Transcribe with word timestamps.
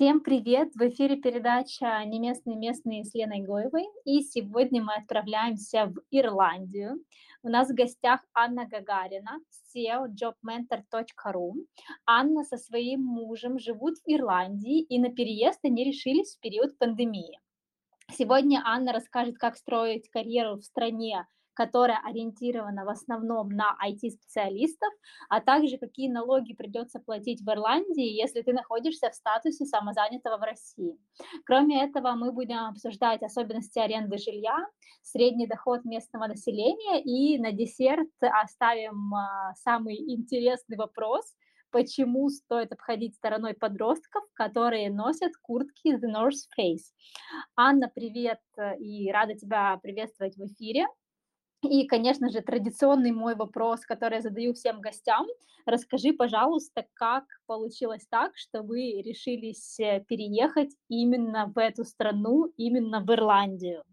Всем 0.00 0.20
привет! 0.20 0.70
В 0.76 0.80
эфире 0.88 1.16
передача 1.16 2.02
«Неместные 2.06 2.56
местные» 2.56 3.04
с 3.04 3.12
Леной 3.12 3.40
Гоевой. 3.42 3.84
И 4.06 4.22
сегодня 4.22 4.82
мы 4.82 4.94
отправляемся 4.94 5.92
в 5.94 6.00
Ирландию. 6.10 7.04
У 7.42 7.50
нас 7.50 7.68
в 7.68 7.74
гостях 7.74 8.22
Анна 8.32 8.66
Гагарина, 8.66 9.40
SEO 9.76 10.06
jobmentor.ru. 10.08 11.52
Анна 12.06 12.44
со 12.44 12.56
своим 12.56 13.02
мужем 13.02 13.58
живут 13.58 13.98
в 13.98 14.02
Ирландии 14.06 14.80
и 14.80 14.98
на 14.98 15.10
переезд 15.10 15.60
они 15.64 15.84
решились 15.84 16.34
в 16.34 16.40
период 16.40 16.78
пандемии. 16.78 17.38
Сегодня 18.10 18.62
Анна 18.64 18.94
расскажет, 18.94 19.36
как 19.36 19.58
строить 19.58 20.08
карьеру 20.08 20.56
в 20.56 20.64
стране, 20.64 21.26
которая 21.60 22.00
ориентирована 22.06 22.86
в 22.86 22.88
основном 22.88 23.50
на 23.50 23.76
IT-специалистов, 23.86 24.88
а 25.28 25.42
также 25.42 25.76
какие 25.76 26.10
налоги 26.10 26.54
придется 26.54 27.00
платить 27.00 27.42
в 27.42 27.50
Ирландии, 27.50 28.18
если 28.18 28.40
ты 28.40 28.54
находишься 28.54 29.10
в 29.10 29.14
статусе 29.14 29.66
самозанятого 29.66 30.38
в 30.38 30.42
России. 30.42 30.96
Кроме 31.44 31.84
этого, 31.84 32.12
мы 32.12 32.32
будем 32.32 32.60
обсуждать 32.64 33.22
особенности 33.22 33.78
аренды 33.78 34.16
жилья, 34.16 34.56
средний 35.02 35.46
доход 35.46 35.84
местного 35.84 36.28
населения 36.28 37.02
и 37.02 37.38
на 37.38 37.52
десерт 37.52 38.08
оставим 38.22 39.14
а, 39.14 39.52
самый 39.54 39.96
интересный 39.96 40.78
вопрос– 40.78 41.34
почему 41.70 42.28
стоит 42.30 42.72
обходить 42.72 43.14
стороной 43.14 43.54
подростков, 43.54 44.24
которые 44.34 44.90
носят 44.90 45.36
куртки 45.40 45.94
The 45.94 46.08
North 46.12 46.48
Face. 46.58 46.92
Анна, 47.56 47.88
привет 47.94 48.40
и 48.78 49.10
рада 49.12 49.34
тебя 49.34 49.78
приветствовать 49.82 50.36
в 50.36 50.44
эфире. 50.46 50.86
И, 51.62 51.86
конечно 51.86 52.30
же, 52.30 52.40
традиционный 52.40 53.12
мой 53.12 53.34
вопрос, 53.34 53.80
который 53.80 54.14
я 54.16 54.22
задаю 54.22 54.54
всем 54.54 54.80
гостям. 54.80 55.26
Расскажи, 55.66 56.14
пожалуйста, 56.14 56.86
как 56.94 57.24
получилось 57.46 58.06
так, 58.08 58.32
что 58.34 58.62
вы 58.62 59.02
решились 59.02 59.78
э, 59.78 60.00
переехать 60.08 60.70
именно 60.88 61.52
в 61.54 61.58
эту 61.58 61.84
страну, 61.84 62.50
именно 62.56 63.00
в 63.00 63.12
Ирландию? 63.12 63.84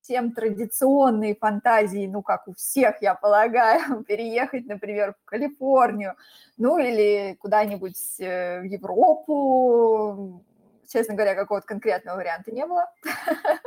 Всем 0.00 0.32
традиционные 0.32 1.34
фантазии, 1.34 2.06
ну, 2.06 2.22
как 2.22 2.46
у 2.46 2.54
всех, 2.54 3.02
я 3.02 3.16
полагаю, 3.16 4.04
переехать, 4.08 4.66
например, 4.66 5.14
в 5.20 5.24
Калифорнию, 5.24 6.14
ну, 6.56 6.78
или 6.78 7.34
куда-нибудь 7.40 8.20
э, 8.20 8.60
в 8.60 8.64
Европу. 8.64 10.44
Честно 10.86 11.14
говоря, 11.14 11.34
какого-то 11.34 11.66
конкретного 11.66 12.18
варианта 12.18 12.52
не 12.52 12.64
было. 12.64 12.86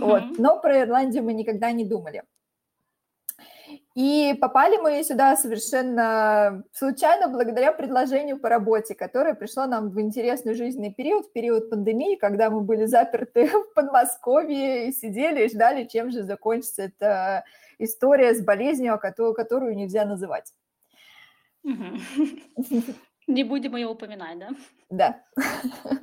Вот. 0.00 0.38
Но 0.38 0.60
про 0.60 0.82
Ирландию 0.82 1.24
мы 1.24 1.32
никогда 1.32 1.72
не 1.72 1.82
думали. 1.82 2.22
И 3.98 4.34
попали 4.34 4.76
мы 4.76 5.02
сюда 5.02 5.36
совершенно 5.36 6.62
случайно 6.72 7.26
благодаря 7.26 7.72
предложению 7.72 8.38
по 8.38 8.48
работе, 8.48 8.94
которое 8.94 9.34
пришло 9.34 9.66
нам 9.66 9.88
в 9.90 10.00
интересный 10.00 10.54
жизненный 10.54 10.94
период, 10.94 11.26
в 11.26 11.32
период 11.32 11.68
пандемии, 11.68 12.14
когда 12.14 12.48
мы 12.48 12.60
были 12.60 12.84
заперты 12.84 13.48
в 13.52 13.74
Подмосковье 13.74 14.86
и 14.86 14.92
сидели 14.92 15.44
и 15.46 15.48
ждали, 15.48 15.82
чем 15.82 16.12
же 16.12 16.22
закончится 16.22 16.82
эта 16.82 17.44
история 17.80 18.34
с 18.34 18.40
болезнью, 18.40 19.00
которую 19.00 19.74
нельзя 19.74 20.04
называть. 20.04 20.54
Не 21.64 23.42
будем 23.42 23.74
ее 23.74 23.88
упоминать, 23.88 24.38
да? 24.38 24.50
Да. 24.90 25.24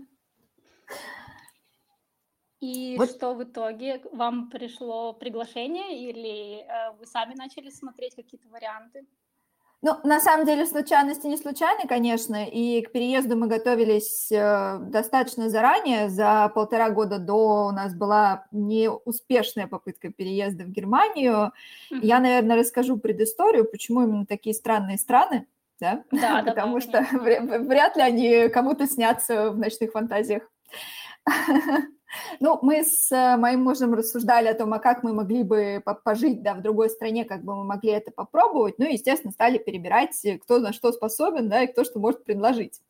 И 2.61 2.95
вот. 2.97 3.09
что 3.09 3.33
в 3.33 3.43
итоге? 3.43 4.01
Вам 4.11 4.49
пришло 4.49 5.13
приглашение 5.13 6.09
или 6.09 6.61
э, 6.61 6.91
вы 6.99 7.05
сами 7.05 7.35
начали 7.35 7.69
смотреть 7.69 8.15
какие-то 8.15 8.47
варианты? 8.49 9.05
Ну, 9.81 9.99
на 10.03 10.19
самом 10.19 10.47
деле, 10.47 10.65
случайности 10.65 11.27
не 11.27 11.37
случайны, 11.37 11.87
конечно, 11.87 12.43
и 12.43 12.81
к 12.81 12.91
переезду 12.91 13.37
мы 13.37 13.45
готовились 13.45 14.31
э, 14.31 14.79
достаточно 14.79 15.47
заранее. 15.49 16.09
За 16.09 16.49
полтора 16.55 16.89
года 16.89 17.19
до 17.19 17.67
у 17.67 17.71
нас 17.71 17.93
была 17.93 18.47
неуспешная 18.51 19.67
попытка 19.67 20.11
переезда 20.11 20.63
в 20.63 20.69
Германию. 20.69 21.51
Mm-hmm. 21.91 21.99
Я, 22.01 22.19
наверное, 22.19 22.57
расскажу 22.57 22.97
предысторию, 22.97 23.69
почему 23.69 24.01
именно 24.01 24.25
такие 24.25 24.55
странные 24.55 24.97
страны, 24.97 25.45
да? 25.79 26.03
Да, 26.09 26.41
Потому 26.47 26.79
что 26.79 27.05
вряд 27.11 27.95
ли 27.95 28.01
они 28.01 28.49
кому-то 28.49 28.87
снятся 28.87 29.51
в 29.51 29.59
ночных 29.59 29.91
фантазиях. 29.91 30.49
Ну, 32.39 32.59
мы 32.61 32.83
с 32.83 33.11
э, 33.11 33.37
моим 33.37 33.63
мужем 33.63 33.93
рассуждали 33.93 34.47
о 34.47 34.53
том, 34.53 34.73
а 34.73 34.79
как 34.79 35.03
мы 35.03 35.13
могли 35.13 35.43
бы 35.43 35.83
пожить, 36.03 36.41
да, 36.41 36.53
в 36.53 36.61
другой 36.61 36.89
стране, 36.89 37.25
как 37.25 37.43
бы 37.43 37.55
мы 37.55 37.63
могли 37.63 37.91
это 37.91 38.11
попробовать. 38.11 38.77
Ну, 38.77 38.85
естественно, 38.85 39.31
стали 39.31 39.57
перебирать, 39.57 40.23
э, 40.25 40.37
кто 40.37 40.59
на 40.59 40.73
что 40.73 40.91
способен, 40.91 41.49
да, 41.49 41.63
и 41.63 41.67
кто 41.67 41.83
что 41.83 41.99
может 41.99 42.23
предложить. 42.23 42.81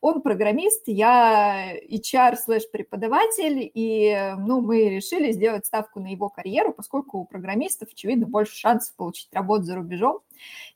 Он 0.00 0.22
программист, 0.22 0.82
я 0.86 1.76
HR 1.90 2.36
слэш 2.36 2.70
преподаватель, 2.70 3.70
и, 3.74 4.34
ну, 4.38 4.60
мы 4.60 4.88
решили 4.88 5.32
сделать 5.32 5.66
ставку 5.66 6.00
на 6.00 6.08
его 6.08 6.28
карьеру, 6.28 6.72
поскольку 6.72 7.18
у 7.18 7.24
программистов, 7.24 7.88
очевидно, 7.92 8.26
больше 8.26 8.56
шансов 8.56 8.94
получить 8.96 9.28
работу 9.32 9.64
за 9.64 9.76
рубежом, 9.76 10.20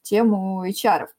чем 0.02 0.32
у 0.32 0.64
HR. 0.64 1.02
-ов. 1.02 1.17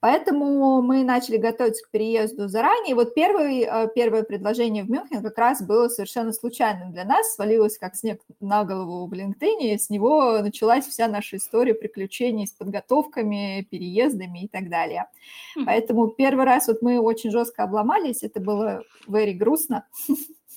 Поэтому 0.00 0.80
мы 0.80 1.04
начали 1.04 1.36
готовиться 1.36 1.84
к 1.84 1.90
переезду 1.90 2.48
заранее. 2.48 2.94
Вот 2.94 3.14
первый, 3.14 3.60
э, 3.60 3.88
первое 3.94 4.22
предложение 4.22 4.82
в 4.82 4.90
Мюнхен 4.90 5.22
как 5.22 5.36
раз 5.36 5.62
было 5.62 5.88
совершенно 5.88 6.32
случайным 6.32 6.92
для 6.92 7.04
нас, 7.04 7.34
свалилось 7.34 7.76
как 7.76 7.94
снег 7.94 8.22
на 8.40 8.64
голову 8.64 9.06
в 9.06 9.12
LinkedIn, 9.12 9.58
и 9.60 9.78
с 9.78 9.90
него 9.90 10.38
началась 10.38 10.86
вся 10.86 11.06
наша 11.06 11.36
история 11.36 11.74
приключений 11.74 12.46
с 12.46 12.52
подготовками, 12.52 13.66
переездами 13.70 14.44
и 14.44 14.48
так 14.48 14.70
далее. 14.70 15.06
Mm-hmm. 15.58 15.64
Поэтому 15.66 16.08
первый 16.08 16.46
раз 16.46 16.68
вот 16.68 16.80
мы 16.80 16.98
очень 16.98 17.30
жестко 17.30 17.64
обломались, 17.64 18.22
это 18.22 18.40
было 18.40 18.82
very 19.06 19.32
грустно. 19.32 19.86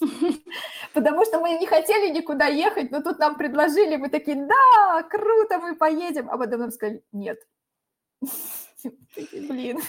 Потому 0.94 1.26
что 1.26 1.42
мы 1.42 1.58
не 1.60 1.66
хотели 1.66 2.14
никуда 2.14 2.48
ехать, 2.48 2.92
но 2.92 3.02
тут 3.02 3.20
нам 3.20 3.36
предложили, 3.36 3.98
мы 3.98 4.08
такие, 4.08 4.38
да, 4.38 5.04
круто, 5.04 5.60
мы 5.60 5.76
поедем, 5.76 6.30
а 6.30 6.38
потом 6.38 6.62
нам 6.62 6.72
сказали, 6.72 7.04
нет. 7.12 7.40
Блин. 9.50 9.80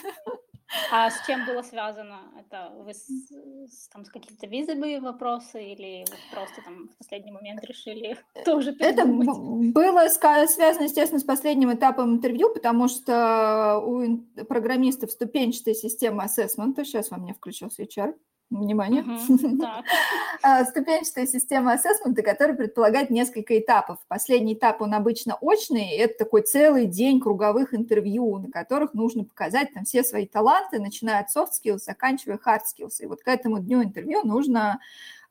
А 0.90 1.10
с 1.10 1.26
чем 1.26 1.46
было 1.46 1.62
связано? 1.62 2.20
Это 2.38 2.72
вы 2.78 2.94
с, 2.94 3.06
с, 3.06 3.88
там, 3.88 4.04
с 4.04 4.10
какими-то 4.10 4.46
визовыми 4.46 4.98
вопросы 4.98 5.62
или 5.62 6.04
вы 6.10 6.16
просто 6.32 6.62
там 6.64 6.88
в 6.88 6.98
последний 6.98 7.30
момент 7.30 7.62
решили 7.64 8.18
тоже 8.44 8.72
передумать? 8.72 9.28
Это 9.28 9.72
было 9.72 10.08
связано, 10.08 10.84
естественно, 10.84 11.20
с 11.20 11.24
последним 11.24 11.72
этапом 11.72 12.14
интервью, 12.14 12.52
потому 12.52 12.88
что 12.88 13.78
у 13.84 14.18
программистов 14.44 15.10
ступенчатая 15.10 15.74
система 15.74 16.24
ассессмента, 16.24 16.84
сейчас 16.84 17.10
во 17.10 17.18
мне 17.18 17.34
включился 17.34 17.82
HR, 17.82 18.14
внимание, 18.60 19.02
uh-huh, 19.02 20.64
ступенчатая 20.70 21.26
система 21.26 21.72
ассессмента, 21.72 22.22
которая 22.22 22.56
предполагает 22.56 23.10
несколько 23.10 23.58
этапов. 23.58 23.98
Последний 24.08 24.54
этап, 24.54 24.80
он 24.80 24.94
обычно 24.94 25.36
очный, 25.40 25.96
это 25.96 26.24
такой 26.24 26.42
целый 26.42 26.86
день 26.86 27.20
круговых 27.20 27.74
интервью, 27.74 28.38
на 28.38 28.50
которых 28.50 28.94
нужно 28.94 29.24
показать 29.24 29.72
там 29.74 29.84
все 29.84 30.02
свои 30.02 30.26
таланты, 30.26 30.80
начиная 30.80 31.20
от 31.20 31.34
soft 31.34 31.50
skills, 31.52 31.78
заканчивая 31.78 32.38
hard 32.44 32.60
skills. 32.60 32.96
И 33.00 33.06
вот 33.06 33.22
к 33.22 33.28
этому 33.28 33.58
дню 33.58 33.82
интервью 33.82 34.22
нужно 34.24 34.80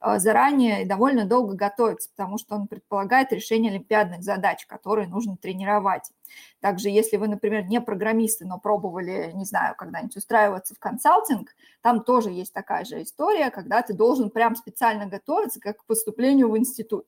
а, 0.05 0.19
заранее 0.19 0.85
довольно 0.85 1.23
долго 1.23 1.55
готовиться, 1.55 2.09
потому 2.09 2.37
что 2.37 2.55
он 2.55 2.67
предполагает 2.67 3.31
решение 3.31 3.71
олимпиадных 3.71 4.21
задач, 4.21 4.65
которые 4.65 5.07
нужно 5.07 5.37
тренировать. 5.37 6.11
Также, 6.59 6.89
если 6.89 7.15
вы, 7.15 7.29
например, 7.29 7.63
не 7.67 7.79
программисты, 7.79 8.45
но 8.45 8.59
пробовали, 8.59 9.31
не 9.33 9.45
знаю, 9.45 9.75
когда-нибудь 9.77 10.17
устраиваться 10.17 10.75
в 10.75 10.79
консалтинг, 10.79 11.55
там 11.81 12.03
тоже 12.03 12.31
есть 12.31 12.51
такая 12.51 12.83
же 12.83 13.01
история, 13.01 13.49
когда 13.49 13.81
ты 13.81 13.93
должен 13.93 14.29
прям 14.29 14.57
специально 14.57 15.05
готовиться 15.05 15.61
как 15.61 15.77
к 15.77 15.85
поступлению 15.85 16.49
в 16.49 16.57
институт. 16.57 17.05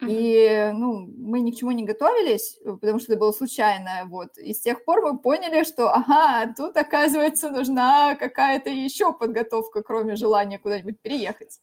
И 0.00 0.70
ну, 0.72 1.06
мы 1.18 1.40
ни 1.40 1.50
к 1.50 1.56
чему 1.56 1.72
не 1.72 1.84
готовились, 1.84 2.58
потому 2.64 3.00
что 3.00 3.12
это 3.12 3.20
было 3.20 3.32
случайно. 3.32 4.06
Вот. 4.06 4.38
И 4.38 4.54
с 4.54 4.62
тех 4.62 4.82
пор 4.86 5.02
мы 5.02 5.18
поняли, 5.18 5.62
что 5.62 5.92
ага, 5.92 6.54
тут, 6.56 6.74
оказывается, 6.78 7.50
нужна 7.50 8.14
какая-то 8.14 8.70
еще 8.70 9.12
подготовка, 9.12 9.82
кроме 9.82 10.16
желания 10.16 10.58
куда-нибудь 10.58 10.98
переехать. 11.00 11.60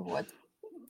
Вот. 0.00 0.26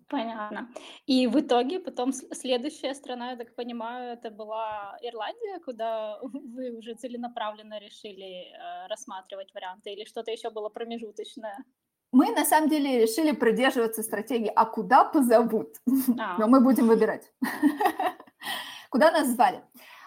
Понятно. 0.09 0.69
И 1.07 1.29
в 1.29 1.39
итоге 1.39 1.79
потом 1.79 2.12
следующая 2.12 2.95
страна, 2.95 3.31
я 3.31 3.37
так 3.37 3.55
понимаю, 3.55 4.12
это 4.12 4.31
была 4.31 4.97
Ирландия, 5.03 5.61
куда 5.65 6.19
вы 6.23 6.77
уже 6.77 6.95
целенаправленно 6.95 7.79
решили 7.79 8.53
э, 8.53 8.89
рассматривать 8.89 9.55
варианты, 9.55 9.93
или 9.93 10.05
что-то 10.05 10.31
еще 10.33 10.51
было 10.51 10.69
промежуточное? 10.69 11.65
Мы 12.12 12.33
на 12.33 12.45
самом 12.45 12.69
деле 12.69 13.03
решили 13.03 13.33
придерживаться 13.33 14.03
стратегии 14.03 14.53
«а 14.57 14.65
куда 14.65 15.05
позовут?», 15.05 15.77
а. 16.19 16.39
но 16.39 16.49
мы 16.49 16.61
будем 16.61 16.89
выбирать. 16.89 17.33
Куда 18.91 19.12
нас 19.12 19.29
звали? 19.29 19.62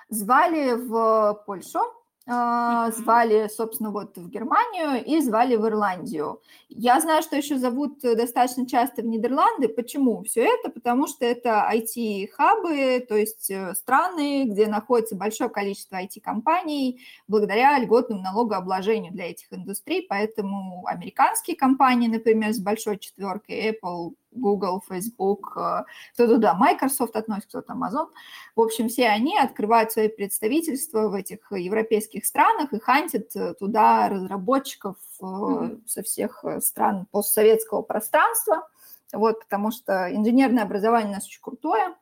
Звали 0.10 0.74
в 0.74 1.44
Польшу, 1.46 1.80
звали, 2.26 3.50
собственно, 3.50 3.92
вот 3.92 4.18
в 4.18 4.30
Германию 4.30 5.04
и 5.04 5.20
звали 5.20 5.58
в 5.58 5.68
Ирландию. 5.68 6.42
Я 6.70 7.00
знаю, 7.02 7.22
что 7.22 7.36
еще 7.36 7.58
зовут 7.58 8.00
достаточно 8.02 8.66
часто 8.66 9.02
в 9.02 9.06
Нидерланды. 9.06 9.68
Почему 9.68 10.24
все 10.24 10.46
это? 10.46 10.70
Потому 10.72 11.08
что 11.08 11.26
это 11.26 11.70
IT-хабы, 11.74 13.06
то 13.08 13.18
есть 13.18 13.52
э, 13.52 13.74
страны, 13.76 14.46
где 14.46 14.68
находится 14.68 15.16
большое 15.16 15.50
количество 15.50 15.98
IT-компаний 15.98 17.02
благодаря 17.28 17.78
льготному 17.78 18.22
налогообложению 18.22 19.12
для 19.12 19.32
этих 19.32 19.52
индустрий. 19.52 20.06
Поэтому 20.08 20.86
американские 20.88 21.58
компании, 21.58 22.08
например, 22.08 22.54
с 22.54 22.60
большой 22.60 23.00
четверкой 23.00 23.72
Apple, 23.72 24.14
Google, 24.36 24.82
Facebook, 24.88 25.54
э, 25.58 25.84
кто 26.14 26.28
туда, 26.28 26.54
Microsoft 26.54 27.16
относится, 27.16 27.62
кто-то 27.62 27.74
Amazon. 27.74 28.08
В 28.56 28.62
общем, 28.62 28.90
все 28.90 29.08
они 29.08 29.38
открывают 29.38 29.92
свои 29.92 30.10
представительства 30.10 31.10
в 31.10 31.14
этих 31.14 31.52
европейских 31.52 32.26
странах 32.26 32.74
и 32.74 32.80
хантят 32.80 33.36
э, 33.36 33.54
туда 33.56 34.10
разработчиков 34.10 34.98
mm-hmm. 35.22 35.88
со 35.88 36.04
всех 36.04 36.44
стран 36.60 37.08
постсоветского 37.12 37.82
пространства. 37.82 38.68
Вот, 39.12 39.40
потому 39.42 39.72
что 39.72 40.14
инженерное 40.14 40.64
образование 40.64 41.12
у 41.12 41.14
нас 41.14 41.26
очень 41.26 41.42
крутое, 41.42 41.96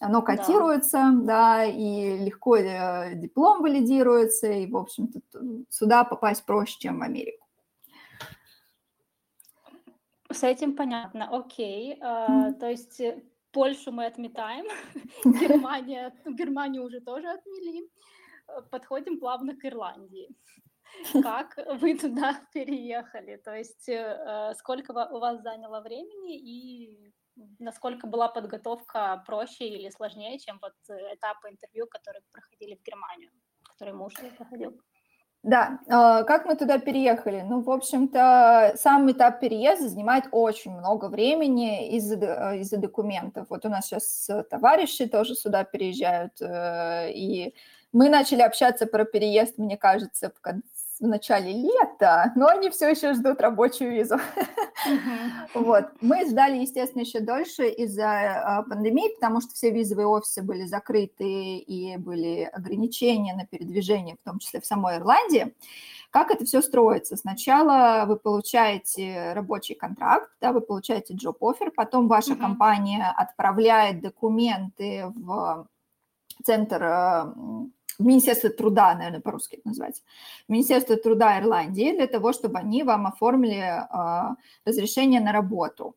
оно 0.00 0.20
котируется, 0.20 1.10
да. 1.22 1.58
да, 1.58 1.64
и 1.64 2.18
легко 2.18 2.58
диплом 2.58 3.62
валидируется, 3.62 4.48
и, 4.48 4.66
в 4.70 4.76
общем-то, 4.76 5.20
сюда 5.70 6.04
попасть 6.04 6.44
проще, 6.44 6.76
чем 6.78 6.98
в 6.98 7.02
Америку. 7.02 7.45
С 10.30 10.42
этим 10.42 10.76
понятно, 10.76 11.28
окей. 11.36 11.98
А, 12.00 12.52
то 12.52 12.68
есть 12.68 13.00
э, 13.00 13.22
Польшу 13.52 13.92
мы 13.92 14.06
отметаем, 14.06 14.66
Германия, 15.24 16.12
Германию 16.26 16.84
уже 16.84 17.00
тоже 17.00 17.28
отмели. 17.28 17.88
Э, 18.48 18.62
подходим 18.70 19.18
плавно 19.18 19.56
к 19.56 19.64
Ирландии. 19.64 20.28
Как 21.22 21.58
вы 21.80 21.96
туда 21.96 22.40
переехали? 22.52 23.36
То 23.36 23.54
есть 23.54 23.88
э, 23.88 24.52
сколько 24.58 24.90
у 24.90 25.18
вас 25.18 25.42
заняло 25.42 25.80
времени 25.80 26.38
и 26.38 27.12
насколько 27.58 28.06
была 28.06 28.28
подготовка 28.28 29.22
проще 29.26 29.68
или 29.68 29.90
сложнее, 29.90 30.38
чем 30.38 30.58
вот 30.62 30.74
этапы 30.88 31.50
интервью, 31.50 31.86
которые 31.86 32.22
проходили 32.32 32.76
в 32.76 32.82
Германию, 32.82 33.30
которые 33.62 33.94
муж 33.94 34.14
проходил? 34.36 34.80
Да, 35.46 35.78
а, 35.88 36.24
как 36.24 36.44
мы 36.44 36.56
туда 36.56 36.80
переехали? 36.80 37.40
Ну, 37.42 37.60
в 37.60 37.70
общем-то, 37.70 38.72
сам 38.76 39.08
этап 39.12 39.38
переезда 39.38 39.88
занимает 39.88 40.24
очень 40.32 40.72
много 40.72 41.04
времени 41.08 41.88
из-за 41.96 42.16
э, 42.16 42.58
из 42.58 42.70
документов. 42.70 43.46
Вот 43.48 43.64
у 43.64 43.68
нас 43.68 43.86
сейчас 43.86 44.28
товарищи 44.50 45.06
тоже 45.06 45.36
сюда 45.36 45.62
переезжают, 45.62 46.32
э, 46.40 47.12
и 47.12 47.54
мы 47.92 48.08
начали 48.08 48.42
общаться 48.42 48.86
про 48.86 49.04
переезд, 49.04 49.56
мне 49.58 49.76
кажется, 49.76 50.32
в 50.36 50.40
конце 50.40 50.64
в 51.00 51.06
начале 51.06 51.52
лета, 51.52 52.32
но 52.36 52.46
они 52.46 52.70
все 52.70 52.88
еще 52.88 53.14
ждут 53.14 53.40
рабочую 53.40 53.92
визу. 53.92 54.16
Вот. 55.54 55.86
Мы 56.00 56.26
ждали, 56.28 56.58
естественно, 56.58 57.02
еще 57.02 57.20
дольше 57.20 57.68
из-за 57.68 58.58
а, 58.58 58.62
пандемии, 58.62 59.14
потому 59.14 59.40
что 59.40 59.54
все 59.54 59.70
визовые 59.70 60.06
офисы 60.06 60.42
были 60.42 60.64
закрыты 60.64 61.56
и 61.58 61.96
были 61.96 62.48
ограничения 62.52 63.34
на 63.34 63.46
передвижение, 63.46 64.16
в 64.20 64.24
том 64.24 64.38
числе 64.38 64.60
в 64.60 64.66
самой 64.66 64.98
Ирландии. 64.98 65.54
Как 66.10 66.30
это 66.30 66.44
все 66.44 66.62
строится? 66.62 67.16
Сначала 67.16 68.04
вы 68.06 68.16
получаете 68.16 69.32
рабочий 69.34 69.74
контракт, 69.74 70.30
да, 70.40 70.52
вы 70.52 70.60
получаете 70.60 71.14
job 71.14 71.36
offer, 71.40 71.70
потом 71.74 72.08
ваша 72.08 72.32
uh-huh. 72.32 72.40
компания 72.40 73.12
отправляет 73.16 74.00
документы 74.00 75.06
в 75.14 75.66
центр 76.44 76.82
а, 76.82 77.34
Министерство 77.98 78.50
труда, 78.50 78.94
наверное, 78.94 79.20
по-русски 79.20 79.56
это 79.56 79.68
называется, 79.68 80.02
Министерство 80.48 80.96
труда 80.96 81.40
Ирландии 81.40 81.92
для 81.96 82.06
того, 82.06 82.32
чтобы 82.32 82.58
они 82.58 82.82
вам 82.82 83.06
оформили 83.06 83.62
э, 83.62 84.34
разрешение 84.64 85.20
на 85.20 85.32
работу. 85.32 85.96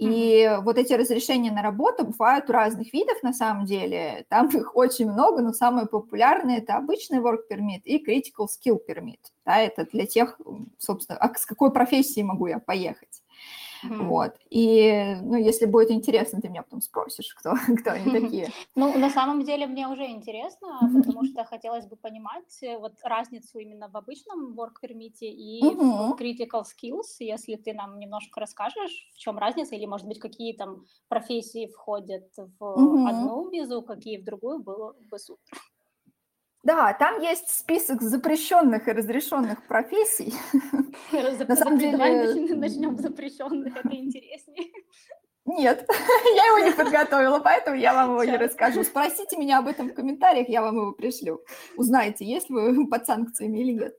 И 0.00 0.44
mm-hmm. 0.44 0.62
вот 0.62 0.78
эти 0.78 0.94
разрешения 0.94 1.52
на 1.52 1.60
работу 1.60 2.06
бывают 2.06 2.48
разных 2.48 2.90
видов 2.94 3.22
на 3.22 3.34
самом 3.34 3.66
деле. 3.66 4.24
Там 4.30 4.48
их 4.48 4.74
очень 4.74 5.10
много, 5.10 5.42
но 5.42 5.52
самые 5.52 5.86
популярные 5.86 6.58
это 6.58 6.76
обычный 6.76 7.18
work 7.18 7.40
permit 7.50 7.82
и 7.84 8.02
critical 8.02 8.46
skill 8.46 8.78
permit. 8.88 9.20
Да, 9.44 9.58
это 9.58 9.84
для 9.84 10.06
тех, 10.06 10.40
собственно, 10.78 11.18
а 11.18 11.34
с 11.36 11.44
какой 11.44 11.70
профессией 11.70 12.24
могу 12.24 12.46
я 12.46 12.58
поехать. 12.58 13.19
Mm-hmm. 13.84 14.08
Вот. 14.08 14.34
И, 14.50 15.16
ну, 15.22 15.36
если 15.36 15.66
будет 15.66 15.90
интересно, 15.90 16.40
ты 16.40 16.48
меня 16.48 16.62
потом 16.62 16.80
спросишь, 16.80 17.34
кто, 17.34 17.54
кто 17.80 17.90
они 17.92 18.10
такие. 18.20 18.50
Ну, 18.74 18.96
на 18.98 19.10
самом 19.10 19.44
деле 19.44 19.66
мне 19.66 19.88
уже 19.88 20.06
интересно, 20.06 20.78
потому 20.80 21.24
что 21.24 21.44
хотелось 21.44 21.86
бы 21.86 21.96
понимать 21.96 22.62
э, 22.62 22.78
вот 22.78 22.94
разницу 23.02 23.58
именно 23.58 23.88
в 23.88 23.96
обычном 23.96 24.58
work 24.58 24.74
permit 24.82 25.18
и 25.20 25.60
в 25.62 26.16
critical 26.18 26.62
skills, 26.64 27.16
если 27.20 27.56
ты 27.56 27.72
нам 27.72 27.98
немножко 27.98 28.40
расскажешь, 28.40 29.10
в 29.14 29.18
чем 29.18 29.38
разница, 29.38 29.74
или, 29.74 29.86
может 29.86 30.06
быть, 30.06 30.18
какие 30.18 30.52
там 30.54 30.84
профессии 31.08 31.66
входят 31.66 32.28
в 32.58 33.06
одну 33.08 33.50
визу, 33.50 33.82
какие 33.82 34.18
в 34.18 34.24
другую, 34.24 34.60
было 34.60 34.94
бы 35.10 35.18
супер. 35.18 35.58
Да, 36.62 36.92
там 36.92 37.20
есть 37.20 37.48
список 37.48 38.02
запрещенных 38.02 38.86
и 38.86 38.92
разрешенных 38.92 39.66
профессий. 39.66 40.34
На 41.10 41.56
самом 41.56 41.78
деле... 41.78 41.96
Начнем 42.54 42.98
запрещенных, 42.98 43.76
это 43.76 43.94
интереснее. 43.94 44.70
Нет, 45.46 45.86
я 46.36 46.46
его 46.46 46.58
не 46.58 46.72
подготовила, 46.72 47.40
поэтому 47.40 47.76
я 47.76 47.94
вам 47.94 48.10
его 48.10 48.24
не 48.24 48.36
расскажу. 48.36 48.84
Спросите 48.84 49.36
меня 49.36 49.58
об 49.58 49.68
этом 49.68 49.88
в 49.88 49.94
комментариях, 49.94 50.48
я 50.48 50.62
вам 50.62 50.76
его 50.76 50.92
пришлю. 50.92 51.40
Узнаете, 51.76 52.24
есть 52.24 52.50
вы 52.50 52.86
под 52.90 53.06
санкциями 53.06 53.58
или 53.58 53.72
нет. 53.72 53.94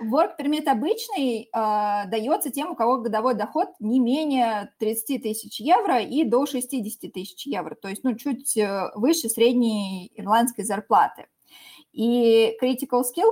Work 0.00 0.36
permit 0.38 0.66
обычный 0.68 1.42
э, 1.42 2.08
дается 2.08 2.50
тем, 2.50 2.70
у 2.70 2.76
кого 2.76 2.98
годовой 2.98 3.34
доход 3.34 3.68
не 3.80 4.00
менее 4.00 4.72
30 4.78 5.22
тысяч 5.22 5.60
евро 5.60 6.00
и 6.00 6.24
до 6.24 6.46
60 6.46 7.12
тысяч 7.12 7.46
евро, 7.46 7.74
то 7.74 7.88
есть 7.88 8.04
ну, 8.04 8.14
чуть 8.14 8.56
э, 8.56 8.90
выше 8.94 9.28
средней 9.28 10.12
ирландской 10.14 10.62
зарплаты. 10.62 11.26
И 11.92 12.56
critical 12.62 13.02
skill 13.02 13.30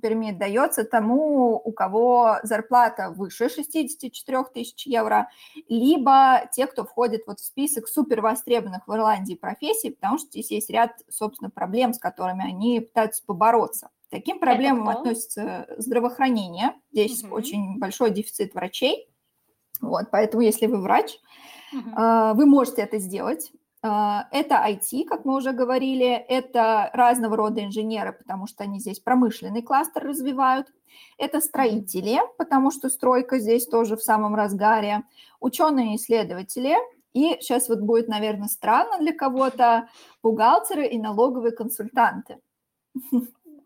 permit 0.00 0.38
дается 0.38 0.84
тому, 0.84 1.56
у 1.56 1.72
кого 1.72 2.36
зарплата 2.42 3.10
выше 3.10 3.48
64 3.48 4.44
тысяч 4.52 4.86
евро, 4.86 5.28
либо 5.68 6.48
те, 6.52 6.66
кто 6.66 6.84
входит 6.84 7.22
вот 7.26 7.40
в 7.40 7.44
список 7.44 7.88
супер 7.88 8.20
востребованных 8.20 8.86
в 8.86 8.94
Ирландии 8.94 9.34
профессий, 9.34 9.90
потому 9.90 10.18
что 10.18 10.28
здесь 10.28 10.50
есть 10.50 10.70
ряд, 10.70 10.92
собственно, 11.08 11.50
проблем, 11.50 11.94
с 11.94 11.98
которыми 11.98 12.46
они 12.46 12.80
пытаются 12.80 13.22
побороться 13.24 13.90
таким 14.14 14.38
проблемам 14.38 14.88
относится 14.88 15.66
здравоохранение. 15.76 16.74
Здесь 16.92 17.24
угу. 17.24 17.34
очень 17.34 17.80
большой 17.80 18.12
дефицит 18.12 18.54
врачей. 18.54 19.08
Вот, 19.80 20.04
поэтому, 20.12 20.42
если 20.42 20.66
вы 20.66 20.80
врач, 20.80 21.18
угу. 21.72 21.90
вы 22.34 22.46
можете 22.46 22.82
это 22.82 22.98
сделать. 22.98 23.50
А, 23.86 24.28
это 24.30 24.64
IT, 24.66 25.04
как 25.04 25.26
мы 25.26 25.36
уже 25.36 25.52
говорили, 25.52 26.06
это 26.06 26.88
разного 26.94 27.36
рода 27.36 27.62
инженеры, 27.62 28.14
потому 28.14 28.46
что 28.46 28.64
они 28.64 28.80
здесь 28.80 28.98
промышленный 28.98 29.60
кластер 29.60 30.04
развивают. 30.04 30.72
Это 31.18 31.42
строители, 31.42 32.18
потому 32.38 32.70
что 32.70 32.88
стройка 32.88 33.38
здесь 33.38 33.66
тоже 33.66 33.96
в 33.96 34.02
самом 34.02 34.34
разгаре. 34.34 35.02
Ученые-исследователи, 35.40 36.76
и 37.12 37.36
сейчас 37.40 37.68
вот 37.68 37.80
будет, 37.80 38.08
наверное, 38.08 38.48
странно 38.48 38.98
для 39.00 39.12
кого-то, 39.12 39.90
бухгалтеры 40.22 40.86
и 40.86 40.98
налоговые 40.98 41.52
консультанты. 41.52 42.38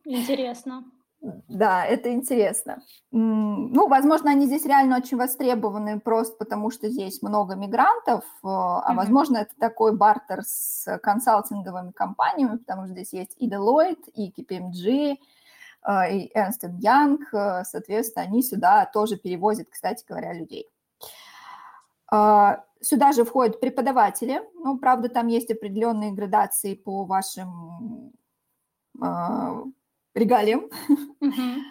Интересно. 0.05 0.85
Да, 1.21 1.85
это 1.85 2.13
интересно. 2.13 2.83
Ну, 3.11 3.89
возможно, 3.89 4.31
они 4.31 4.47
здесь 4.47 4.65
реально 4.65 4.99
очень 4.99 5.17
востребованы 5.17 5.99
просто 5.99 6.37
потому, 6.37 6.71
что 6.71 6.89
здесь 6.89 7.23
много 7.23 7.57
мигрантов, 7.57 8.23
э, 8.25 8.27
а, 8.45 8.93
mm-hmm. 8.93 8.97
возможно, 8.97 9.37
это 9.39 9.53
такой 9.59 9.97
бартер 9.97 10.45
с 10.45 10.99
консалтинговыми 11.03 11.91
компаниями, 11.91 12.59
потому 12.59 12.85
что 12.85 12.93
здесь 12.93 13.13
есть 13.13 13.35
и 13.37 13.51
Deloitte, 13.51 14.09
и 14.15 14.31
KPMG, 14.31 15.17
э, 15.89 16.17
и 16.17 16.33
Ernst 16.37 16.63
Young, 16.81 17.19
э, 17.33 17.65
соответственно, 17.65 18.25
они 18.25 18.43
сюда 18.43 18.87
тоже 18.87 19.17
перевозят, 19.17 19.69
кстати 19.71 20.05
говоря, 20.09 20.33
людей. 20.33 20.69
Сюда 22.81 23.13
же 23.13 23.25
входят 23.25 23.61
преподаватели, 23.61 24.41
ну, 24.55 24.79
правда, 24.79 25.11
там 25.11 25.27
есть 25.27 25.51
определенные 25.51 26.13
градации 26.13 26.75
по 26.75 27.05
вашим 27.05 28.13
регалиям. 30.19 30.69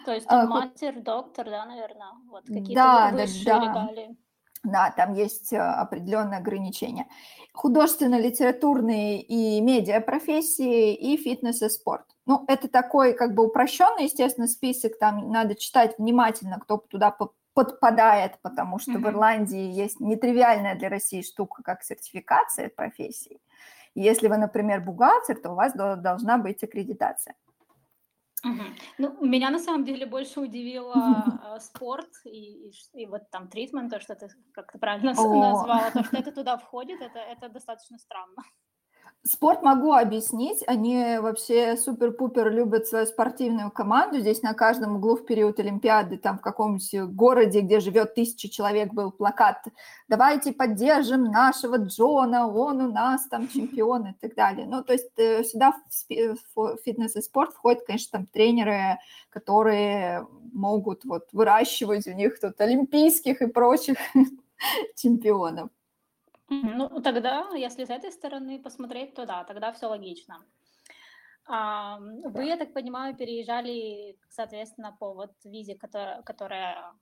То 0.04 0.12
есть 0.12 0.26
а, 0.28 0.46
мастер, 0.46 1.00
доктор, 1.00 1.46
да, 1.46 1.64
наверное, 1.66 2.12
вот 2.30 2.44
какие-то 2.46 2.74
да, 2.74 3.10
высшие 3.12 3.44
да, 3.44 3.60
регалии. 3.60 4.16
Да, 4.64 4.90
там 4.96 5.14
есть 5.14 5.52
э, 5.52 5.58
определенные 5.58 6.38
ограничения. 6.38 7.06
Художественно-литературные 7.54 9.20
и 9.20 9.60
медиа-профессии, 9.60 10.94
и 10.94 11.16
фитнес 11.16 11.62
и 11.62 11.68
спорт. 11.68 12.04
Ну, 12.26 12.44
это 12.48 12.68
такой 12.68 13.14
как 13.14 13.34
бы 13.34 13.46
упрощенный, 13.46 14.04
естественно, 14.04 14.48
список, 14.48 14.98
там 14.98 15.30
надо 15.30 15.54
читать 15.54 15.98
внимательно, 15.98 16.58
кто 16.60 16.78
туда 16.78 17.16
подпадает, 17.54 18.38
потому 18.42 18.78
что 18.78 18.92
mm-hmm. 18.92 19.02
в 19.02 19.08
Ирландии 19.08 19.72
есть 19.72 20.00
нетривиальная 20.00 20.74
для 20.76 20.88
России 20.88 21.22
штука, 21.22 21.62
как 21.62 21.82
сертификация 21.82 22.68
профессии. 22.68 23.40
Если 23.94 24.28
вы, 24.28 24.36
например, 24.36 24.80
бухгалтер, 24.80 25.36
то 25.40 25.50
у 25.50 25.54
вас 25.54 25.72
должна 25.72 26.38
быть 26.38 26.62
аккредитация. 26.62 27.34
Угу. 28.44 28.62
Ну, 28.98 29.26
меня 29.26 29.50
на 29.50 29.58
самом 29.58 29.84
деле 29.84 30.06
больше 30.06 30.40
удивило 30.40 31.24
э, 31.44 31.60
спорт 31.60 32.10
и, 32.24 32.68
и, 32.68 32.72
и 32.94 33.06
вот 33.06 33.30
там 33.30 33.48
тритмент, 33.48 33.90
то, 33.90 34.00
что 34.00 34.14
ты 34.14 34.28
как-то 34.52 34.78
правильно 34.78 35.10
назвала, 35.10 35.90
то, 35.90 36.04
что 36.04 36.16
это 36.16 36.32
туда 36.32 36.56
входит, 36.56 37.00
это, 37.00 37.18
это 37.18 37.48
достаточно 37.48 37.98
странно. 37.98 38.42
Спорт 39.28 39.62
могу 39.62 39.92
объяснить. 39.92 40.64
Они 40.66 41.18
вообще 41.20 41.76
супер-пупер 41.76 42.50
любят 42.50 42.86
свою 42.86 43.04
спортивную 43.04 43.70
команду. 43.70 44.20
Здесь 44.20 44.40
на 44.40 44.54
каждом 44.54 44.96
углу 44.96 45.16
в 45.16 45.26
период 45.26 45.60
Олимпиады, 45.60 46.16
там 46.16 46.38
в 46.38 46.40
каком-нибудь 46.40 47.14
городе, 47.14 47.60
где 47.60 47.80
живет 47.80 48.14
тысяча 48.14 48.48
человек, 48.48 48.94
был 48.94 49.10
плакат 49.10 49.62
«Давайте 50.08 50.52
поддержим 50.52 51.24
нашего 51.24 51.76
Джона, 51.76 52.48
он 52.48 52.80
у 52.80 52.90
нас 52.90 53.26
там 53.26 53.48
чемпион» 53.48 54.06
и 54.06 54.12
так 54.14 54.34
далее. 54.34 54.66
Ну, 54.66 54.82
то 54.82 54.94
есть 54.94 55.10
э, 55.18 55.44
сюда 55.44 55.74
в 56.54 56.76
фитнес 56.82 57.14
и 57.14 57.20
спорт 57.20 57.52
входят, 57.52 57.84
конечно, 57.86 58.20
там 58.20 58.26
тренеры, 58.26 58.98
которые 59.28 60.26
могут 60.54 61.04
вот 61.04 61.28
выращивать 61.32 62.06
у 62.06 62.12
них 62.12 62.40
тут 62.40 62.58
олимпийских 62.62 63.42
и 63.42 63.46
прочих 63.46 63.98
чемпионов. 64.96 65.68
Ну, 66.48 67.00
тогда, 67.00 67.48
если 67.54 67.84
с 67.84 67.90
этой 67.90 68.10
стороны 68.10 68.58
посмотреть, 68.58 69.14
то 69.14 69.26
да, 69.26 69.44
тогда 69.44 69.72
все 69.72 69.86
логично. 69.86 70.38
А, 71.46 71.98
вы, 72.00 72.44
я 72.44 72.56
так 72.56 72.72
понимаю, 72.72 73.16
переезжали, 73.16 74.18
соответственно, 74.28 74.96
по 74.98 75.14
вот 75.14 75.32
визе, 75.44 75.74
которая, 75.74 76.22
которая 76.22 76.92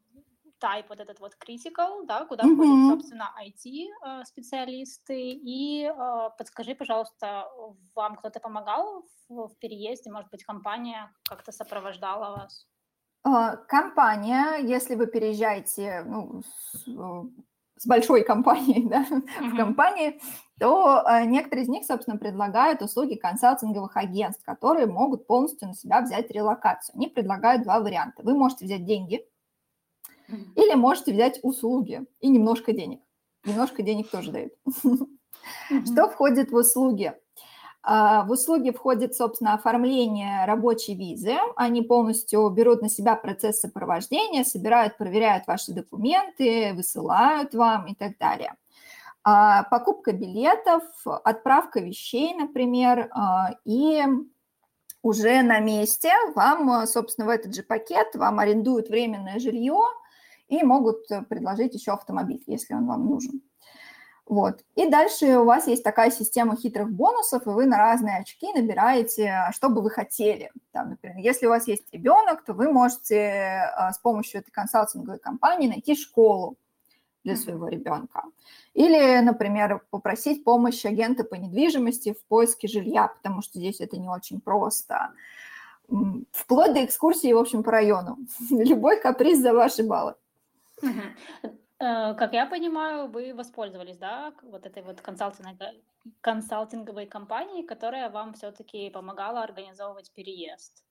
type 0.60 0.86
вот 0.88 1.00
этот 1.00 1.20
вот 1.20 1.34
critical, 1.34 2.06
да, 2.06 2.24
куда 2.24 2.44
mm-hmm. 2.44 2.54
входят, 2.54 2.90
собственно, 2.90 3.34
IT-специалисты. 3.44 5.14
Э, 5.14 5.38
И 5.42 5.84
э, 5.84 6.30
подскажи, 6.38 6.74
пожалуйста, 6.74 7.48
вам 7.94 8.16
кто-то 8.16 8.40
помогал 8.40 9.04
в, 9.28 9.48
в 9.48 9.58
переезде? 9.58 10.10
Может 10.10 10.30
быть, 10.30 10.44
компания 10.44 11.12
как-то 11.28 11.52
сопровождала 11.52 12.36
вас? 12.36 12.66
А, 13.24 13.56
компания, 13.56 14.58
если 14.58 14.94
вы 14.94 15.06
переезжаете 15.06 16.04
ну, 16.06 16.42
с 17.76 17.86
большой 17.86 18.24
компанией, 18.24 18.84
да, 18.88 19.04
mm-hmm. 19.04 19.50
в 19.50 19.56
компании, 19.56 20.20
то 20.58 21.02
э, 21.06 21.24
некоторые 21.26 21.64
из 21.64 21.68
них, 21.68 21.84
собственно, 21.84 22.16
предлагают 22.16 22.82
услуги 22.82 23.14
консалтинговых 23.14 23.96
агентств, 23.96 24.44
которые 24.44 24.86
могут 24.86 25.26
полностью 25.26 25.68
на 25.68 25.74
себя 25.74 26.00
взять 26.00 26.30
релокацию. 26.30 26.96
Они 26.96 27.08
предлагают 27.08 27.62
два 27.62 27.80
варианта. 27.80 28.22
Вы 28.22 28.34
можете 28.34 28.64
взять 28.64 28.84
деньги 28.84 29.26
mm-hmm. 30.28 30.54
или 30.56 30.74
можете 30.74 31.12
взять 31.12 31.40
услуги 31.42 32.04
и 32.20 32.28
немножко 32.28 32.72
денег. 32.72 33.00
Немножко 33.44 33.82
денег 33.82 34.10
тоже 34.10 34.32
дают. 34.32 34.52
Mm-hmm. 35.70 35.92
Что 35.92 36.08
входит 36.08 36.50
в 36.50 36.56
услуги? 36.56 37.14
А, 37.88 38.24
в 38.24 38.32
услуги 38.32 38.72
входит, 38.72 39.14
собственно, 39.14 39.54
оформление 39.54 40.44
рабочей 40.44 40.96
визы. 40.96 41.36
Они 41.54 41.82
полностью 41.82 42.48
берут 42.50 42.82
на 42.82 42.88
себя 42.88 43.14
процесс 43.14 43.60
сопровождения, 43.60 44.42
собирают, 44.42 44.96
проверяют 44.96 45.46
ваши 45.46 45.72
документы, 45.72 46.72
высылают 46.74 47.54
вам 47.54 47.86
и 47.86 47.94
так 47.94 48.18
далее. 48.18 48.54
А, 49.22 49.62
покупка 49.62 50.10
билетов, 50.10 50.82
отправка 51.04 51.78
вещей, 51.78 52.34
например, 52.34 53.08
а, 53.12 53.54
и 53.64 54.02
уже 55.02 55.42
на 55.42 55.60
месте 55.60 56.10
вам, 56.34 56.88
собственно, 56.88 57.28
в 57.28 57.30
этот 57.30 57.54
же 57.54 57.62
пакет 57.62 58.16
вам 58.16 58.40
арендуют 58.40 58.88
временное 58.88 59.38
жилье 59.38 59.78
и 60.48 60.60
могут 60.64 61.06
предложить 61.28 61.74
еще 61.74 61.92
автомобиль, 61.92 62.42
если 62.48 62.74
он 62.74 62.86
вам 62.86 63.06
нужен. 63.06 63.42
Вот. 64.26 64.64
И 64.74 64.88
дальше 64.90 65.38
у 65.38 65.44
вас 65.44 65.68
есть 65.68 65.84
такая 65.84 66.10
система 66.10 66.56
хитрых 66.56 66.90
бонусов, 66.90 67.46
и 67.46 67.50
вы 67.50 67.64
на 67.64 67.78
разные 67.78 68.18
очки 68.18 68.52
набираете, 68.52 69.48
что 69.52 69.68
бы 69.68 69.80
вы 69.82 69.90
хотели. 69.90 70.50
Там, 70.72 70.90
например, 70.90 71.18
если 71.18 71.46
у 71.46 71.50
вас 71.50 71.68
есть 71.68 71.84
ребенок, 71.92 72.44
то 72.44 72.52
вы 72.52 72.72
можете 72.72 73.70
а, 73.76 73.92
с 73.92 73.98
помощью 73.98 74.40
этой 74.40 74.50
консалтинговой 74.50 75.20
компании 75.20 75.68
найти 75.68 75.94
школу 75.94 76.56
для 77.22 77.36
своего 77.36 77.68
ребенка. 77.68 78.24
Или, 78.74 79.20
например, 79.20 79.82
попросить 79.90 80.42
помощь 80.42 80.84
агента 80.84 81.22
по 81.22 81.36
недвижимости 81.36 82.12
в 82.12 82.24
поиске 82.26 82.66
жилья, 82.66 83.06
потому 83.08 83.42
что 83.42 83.60
здесь 83.60 83.80
это 83.80 83.96
не 83.96 84.08
очень 84.08 84.40
просто. 84.40 85.12
Вплоть 86.32 86.74
до 86.74 86.84
экскурсии, 86.84 87.32
в 87.32 87.38
общем, 87.38 87.62
по 87.62 87.70
району. 87.70 88.18
Любой 88.50 89.00
каприз 89.00 89.38
за 89.38 89.52
ваши 89.52 89.84
баллы. 89.84 90.14
Э, 91.78 92.14
как 92.14 92.32
я 92.32 92.46
понимаю, 92.46 93.08
вы 93.08 93.34
воспользовались, 93.34 93.98
да, 93.98 94.32
вот 94.42 94.66
этой 94.66 94.82
вот 94.82 95.00
консалтинговой, 95.00 95.84
консалтинговой 96.20 97.06
компанией, 97.06 97.66
которая 97.66 98.10
вам 98.10 98.34
все-таки 98.34 98.90
помогала 98.90 99.42
организовывать 99.42 100.12
переезд. 100.12 100.84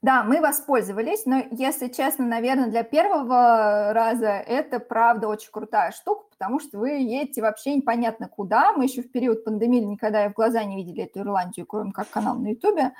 Да, 0.00 0.22
мы 0.22 0.40
воспользовались, 0.40 1.26
но, 1.26 1.42
если 1.50 1.88
честно, 1.88 2.24
наверное, 2.24 2.68
для 2.68 2.84
первого 2.84 3.92
раза 3.92 4.28
это, 4.28 4.78
правда, 4.78 5.26
очень 5.26 5.50
крутая 5.50 5.90
штука, 5.90 6.26
потому 6.30 6.60
что 6.60 6.78
вы 6.78 6.90
едете 6.90 7.42
вообще 7.42 7.74
непонятно 7.74 8.28
куда. 8.28 8.72
Мы 8.74 8.84
еще 8.84 9.02
в 9.02 9.10
период 9.10 9.42
пандемии 9.42 9.80
никогда 9.80 10.28
в 10.28 10.34
глаза 10.34 10.62
не 10.62 10.76
видели 10.76 11.02
эту 11.02 11.20
Ирландию, 11.20 11.66
кроме 11.66 11.90
как 11.90 12.08
канал 12.10 12.36
на 12.36 12.50
Ютубе. 12.50 12.92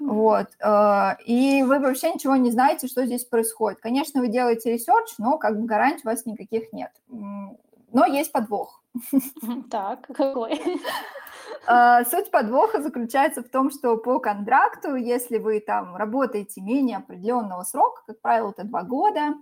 Вот. 0.00 0.46
Э, 0.64 1.16
и 1.26 1.62
вы 1.64 1.80
вообще 1.80 2.14
ничего 2.14 2.34
не 2.36 2.50
знаете, 2.50 2.86
что 2.86 3.04
здесь 3.04 3.26
происходит. 3.26 3.80
Конечно, 3.80 4.22
вы 4.22 4.28
делаете 4.28 4.72
research, 4.72 5.16
но 5.18 5.36
как 5.36 5.60
бы 5.60 5.66
гарантий 5.66 6.06
у 6.06 6.08
вас 6.08 6.24
никаких 6.24 6.72
нет. 6.72 6.92
Но 7.08 8.06
есть 8.06 8.32
подвох. 8.32 8.82
Так, 9.70 10.06
какой? 10.06 10.58
А, 11.66 12.04
суть 12.04 12.30
подвоха 12.30 12.82
заключается 12.82 13.42
в 13.42 13.48
том, 13.48 13.70
что 13.70 13.96
по 13.96 14.18
контракту, 14.20 14.94
если 14.94 15.38
вы 15.38 15.60
там 15.60 15.96
работаете 15.96 16.60
менее 16.60 16.98
определенного 16.98 17.62
срока, 17.62 18.02
как 18.06 18.20
правило, 18.20 18.50
это 18.50 18.64
два 18.64 18.82
года, 18.82 19.34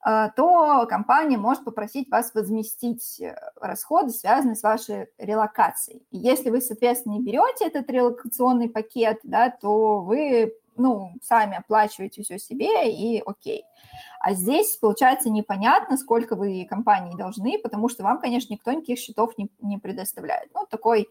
а, 0.00 0.28
то 0.30 0.86
компания 0.88 1.36
может 1.36 1.64
попросить 1.64 2.08
вас 2.10 2.32
возместить 2.34 3.20
э, 3.20 3.36
расходы, 3.60 4.10
связанные 4.10 4.54
с 4.54 4.62
вашей 4.62 5.08
релокацией. 5.18 6.06
Если 6.12 6.50
вы, 6.50 6.60
соответственно, 6.60 7.14
не 7.14 7.22
берете 7.22 7.66
этот 7.66 7.90
релокационный 7.90 8.68
пакет, 8.68 9.18
да, 9.24 9.50
то 9.50 10.00
вы 10.00 10.52
ну, 10.76 11.12
сами 11.22 11.56
оплачиваете 11.56 12.22
все 12.22 12.38
себе 12.38 12.92
и 12.92 13.22
окей. 13.24 13.64
А 14.20 14.34
здесь, 14.34 14.76
получается, 14.76 15.30
непонятно, 15.30 15.96
сколько 15.96 16.36
вы 16.36 16.66
компании 16.68 17.16
должны, 17.16 17.58
потому 17.58 17.88
что 17.88 18.02
вам, 18.02 18.20
конечно, 18.20 18.52
никто 18.52 18.72
никаких 18.72 18.98
счетов 18.98 19.36
не, 19.38 19.50
не 19.60 19.78
предоставляет. 19.78 20.50
Ну, 20.54 20.66
такой 20.70 21.08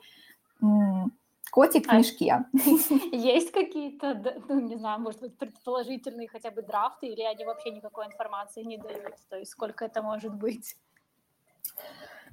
котик 1.51 1.88
в 1.88 1.89
а 1.89 1.97
мешке. 1.97 2.45
Есть 3.12 3.51
какие-то, 3.51 4.41
ну, 4.50 4.59
не 4.59 4.75
знаю, 4.75 5.00
может 5.00 5.21
быть, 5.21 5.38
предположительные 5.38 6.27
хотя 6.27 6.51
бы 6.51 6.62
драфты, 6.62 7.07
или 7.07 7.21
они 7.21 7.45
вообще 7.45 7.71
никакой 7.71 8.07
информации 8.07 8.63
не 8.63 8.77
дают? 8.77 9.15
То 9.29 9.38
есть 9.38 9.51
сколько 9.51 9.85
это 9.85 10.01
может 10.01 10.33
быть? 10.33 10.75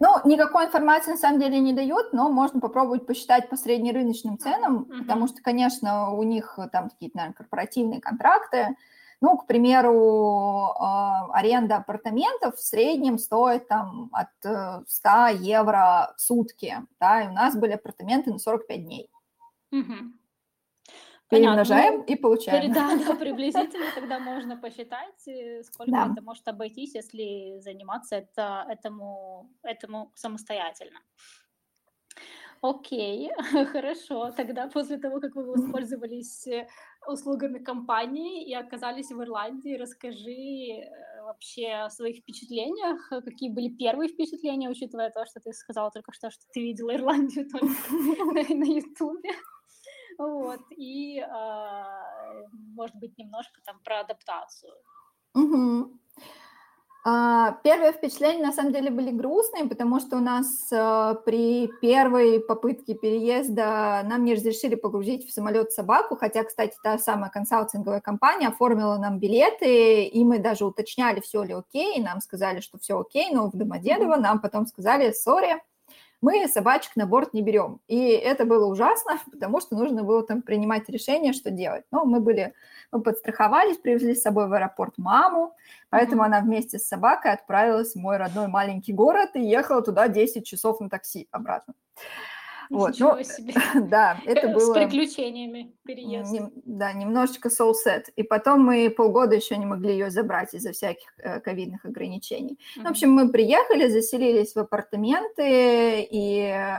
Ну, 0.00 0.08
никакой 0.24 0.66
информации 0.66 1.12
на 1.12 1.16
самом 1.16 1.38
деле 1.38 1.60
не 1.60 1.72
дают, 1.72 2.12
но 2.12 2.28
можно 2.28 2.58
попробовать 2.58 3.06
посчитать 3.06 3.48
по 3.48 3.56
среднерыночным 3.56 4.38
ценам, 4.38 4.82
mm-hmm. 4.82 4.98
потому 4.98 5.28
что, 5.28 5.40
конечно, 5.40 6.10
у 6.10 6.24
них 6.24 6.58
там 6.72 6.90
какие-то, 6.90 7.18
наверное, 7.18 7.36
корпоративные 7.36 8.00
контракты, 8.00 8.76
ну, 9.22 9.38
к 9.38 9.46
примеру, 9.46 10.74
а, 10.78 11.28
аренда 11.32 11.76
апартаментов 11.76 12.56
в 12.56 12.60
среднем 12.60 13.18
стоит 13.18 13.68
там 13.68 14.10
от 14.12 14.28
100 14.88 15.08
э, 15.08 15.36
евро 15.38 16.12
в 16.16 16.20
сутки, 16.20 16.74
да, 16.98 17.22
и 17.22 17.28
у 17.28 17.32
нас 17.32 17.56
были 17.56 17.72
апартаменты 17.72 18.32
на 18.32 18.38
45 18.38 18.84
дней. 18.84 19.08
Угу. 19.70 19.94
Перемножаем 21.28 21.98
ну, 21.98 22.04
и 22.04 22.16
получаем. 22.16 22.72
Да, 22.72 22.96
да, 22.96 23.14
приблизительно 23.20 23.86
тогда 23.94 24.18
можно 24.18 24.56
посчитать, 24.56 25.28
э, 25.28 25.62
сколько 25.62 25.92
да. 25.92 26.08
это 26.12 26.20
может 26.20 26.46
обойтись, 26.48 26.96
если 26.96 27.60
заниматься 27.60 28.16
это, 28.16 28.66
этому, 28.68 29.48
этому 29.62 30.10
самостоятельно. 30.16 30.98
Окей, 32.62 33.30
хорошо. 33.72 34.30
Тогда 34.36 34.68
после 34.68 34.96
того, 34.96 35.20
как 35.20 35.34
вы 35.34 35.44
воспользовались 35.46 36.46
э, 36.46 36.68
услугами 37.08 37.58
компании 37.58 38.48
и 38.48 38.54
оказались 38.54 39.10
в 39.10 39.20
Ирландии, 39.20 39.76
расскажи 39.76 40.30
э, 40.30 41.22
вообще 41.24 41.72
о 41.72 41.90
своих 41.90 42.18
впечатлениях. 42.18 43.08
Какие 43.24 43.50
были 43.50 43.68
первые 43.68 44.08
впечатления, 44.08 44.70
учитывая 44.70 45.10
то, 45.10 45.26
что 45.26 45.40
ты 45.40 45.52
сказала 45.52 45.90
только 45.90 46.12
что, 46.12 46.30
что 46.30 46.44
ты 46.52 46.60
видела 46.60 46.94
Ирландию 46.94 47.48
только 47.52 47.74
на 48.54 48.64
Ютубе. 48.64 49.30
Вот, 50.18 50.60
и, 50.76 51.18
а, 51.18 52.00
может 52.76 52.94
быть, 52.94 53.18
немножко 53.18 53.60
там 53.64 53.80
про 53.82 54.00
адаптацию. 54.00 54.72
А, 57.04 57.58
первые 57.64 57.92
впечатления 57.92 58.46
на 58.46 58.52
самом 58.52 58.72
деле 58.72 58.88
были 58.90 59.10
грустные, 59.10 59.64
потому 59.64 59.98
что 59.98 60.18
у 60.18 60.20
нас 60.20 60.68
э, 60.70 61.14
при 61.24 61.68
первой 61.80 62.38
попытке 62.38 62.94
переезда 62.94 64.02
нам 64.04 64.24
не 64.24 64.34
разрешили 64.34 64.76
погрузить 64.76 65.26
в 65.26 65.32
самолет 65.32 65.72
собаку, 65.72 66.14
хотя, 66.14 66.44
кстати, 66.44 66.76
та 66.80 66.98
самая 66.98 67.28
консалтинговая 67.30 68.00
компания 68.00 68.46
оформила 68.46 68.98
нам 68.98 69.18
билеты, 69.18 70.04
и 70.04 70.24
мы 70.24 70.38
даже 70.38 70.64
уточняли, 70.64 71.18
все 71.18 71.42
ли 71.42 71.54
окей, 71.54 72.00
нам 72.00 72.20
сказали, 72.20 72.60
что 72.60 72.78
все 72.78 73.00
окей, 73.00 73.32
но 73.32 73.48
в 73.50 73.56
Домодедово 73.56 74.14
нам 74.14 74.40
потом 74.40 74.66
сказали, 74.66 75.10
сори, 75.10 75.60
мы 76.22 76.48
собачек 76.48 76.96
на 76.96 77.04
борт 77.04 77.34
не 77.34 77.42
берем. 77.42 77.80
И 77.88 78.10
это 78.10 78.46
было 78.46 78.66
ужасно, 78.66 79.18
потому 79.30 79.60
что 79.60 79.76
нужно 79.76 80.04
было 80.04 80.24
там 80.24 80.40
принимать 80.40 80.88
решение, 80.88 81.34
что 81.34 81.50
делать. 81.50 81.84
Но 81.90 82.04
мы 82.04 82.20
были, 82.20 82.54
мы 82.90 83.02
подстраховались, 83.02 83.76
привезли 83.76 84.14
с 84.14 84.22
собой 84.22 84.48
в 84.48 84.52
аэропорт 84.52 84.96
маму, 84.96 85.54
поэтому 85.90 86.22
mm-hmm. 86.22 86.26
она 86.26 86.40
вместе 86.40 86.78
с 86.78 86.86
собакой 86.86 87.32
отправилась 87.32 87.92
в 87.92 87.98
мой 87.98 88.16
родной 88.16 88.46
маленький 88.46 88.92
город 88.92 89.30
и 89.34 89.40
ехала 89.40 89.82
туда 89.82 90.08
10 90.08 90.46
часов 90.46 90.80
на 90.80 90.88
такси 90.88 91.28
обратно. 91.32 91.74
Вот, 92.70 92.90
Ничего 92.90 93.16
ну, 93.16 93.24
себе. 93.24 93.54
Да, 93.88 94.20
это 94.24 94.48
было... 94.48 94.60
С 94.60 94.74
приключениями 94.74 95.72
переезд. 95.84 96.32
Не, 96.32 96.50
да, 96.64 96.92
немножечко 96.92 97.48
soul 97.48 97.72
set. 97.72 98.04
И 98.16 98.22
потом 98.22 98.60
мы 98.60 98.90
полгода 98.90 99.34
еще 99.34 99.56
не 99.56 99.66
могли 99.66 99.92
ее 99.92 100.10
забрать 100.10 100.54
из-за 100.54 100.72
всяких 100.72 101.12
э, 101.18 101.40
ковидных 101.40 101.84
ограничений. 101.84 102.58
Mm-hmm. 102.76 102.82
В 102.84 102.90
общем, 102.90 103.12
мы 103.12 103.30
приехали, 103.30 103.88
заселились 103.88 104.54
в 104.54 104.58
апартаменты, 104.58 106.02
и 106.02 106.40
э, 106.40 106.78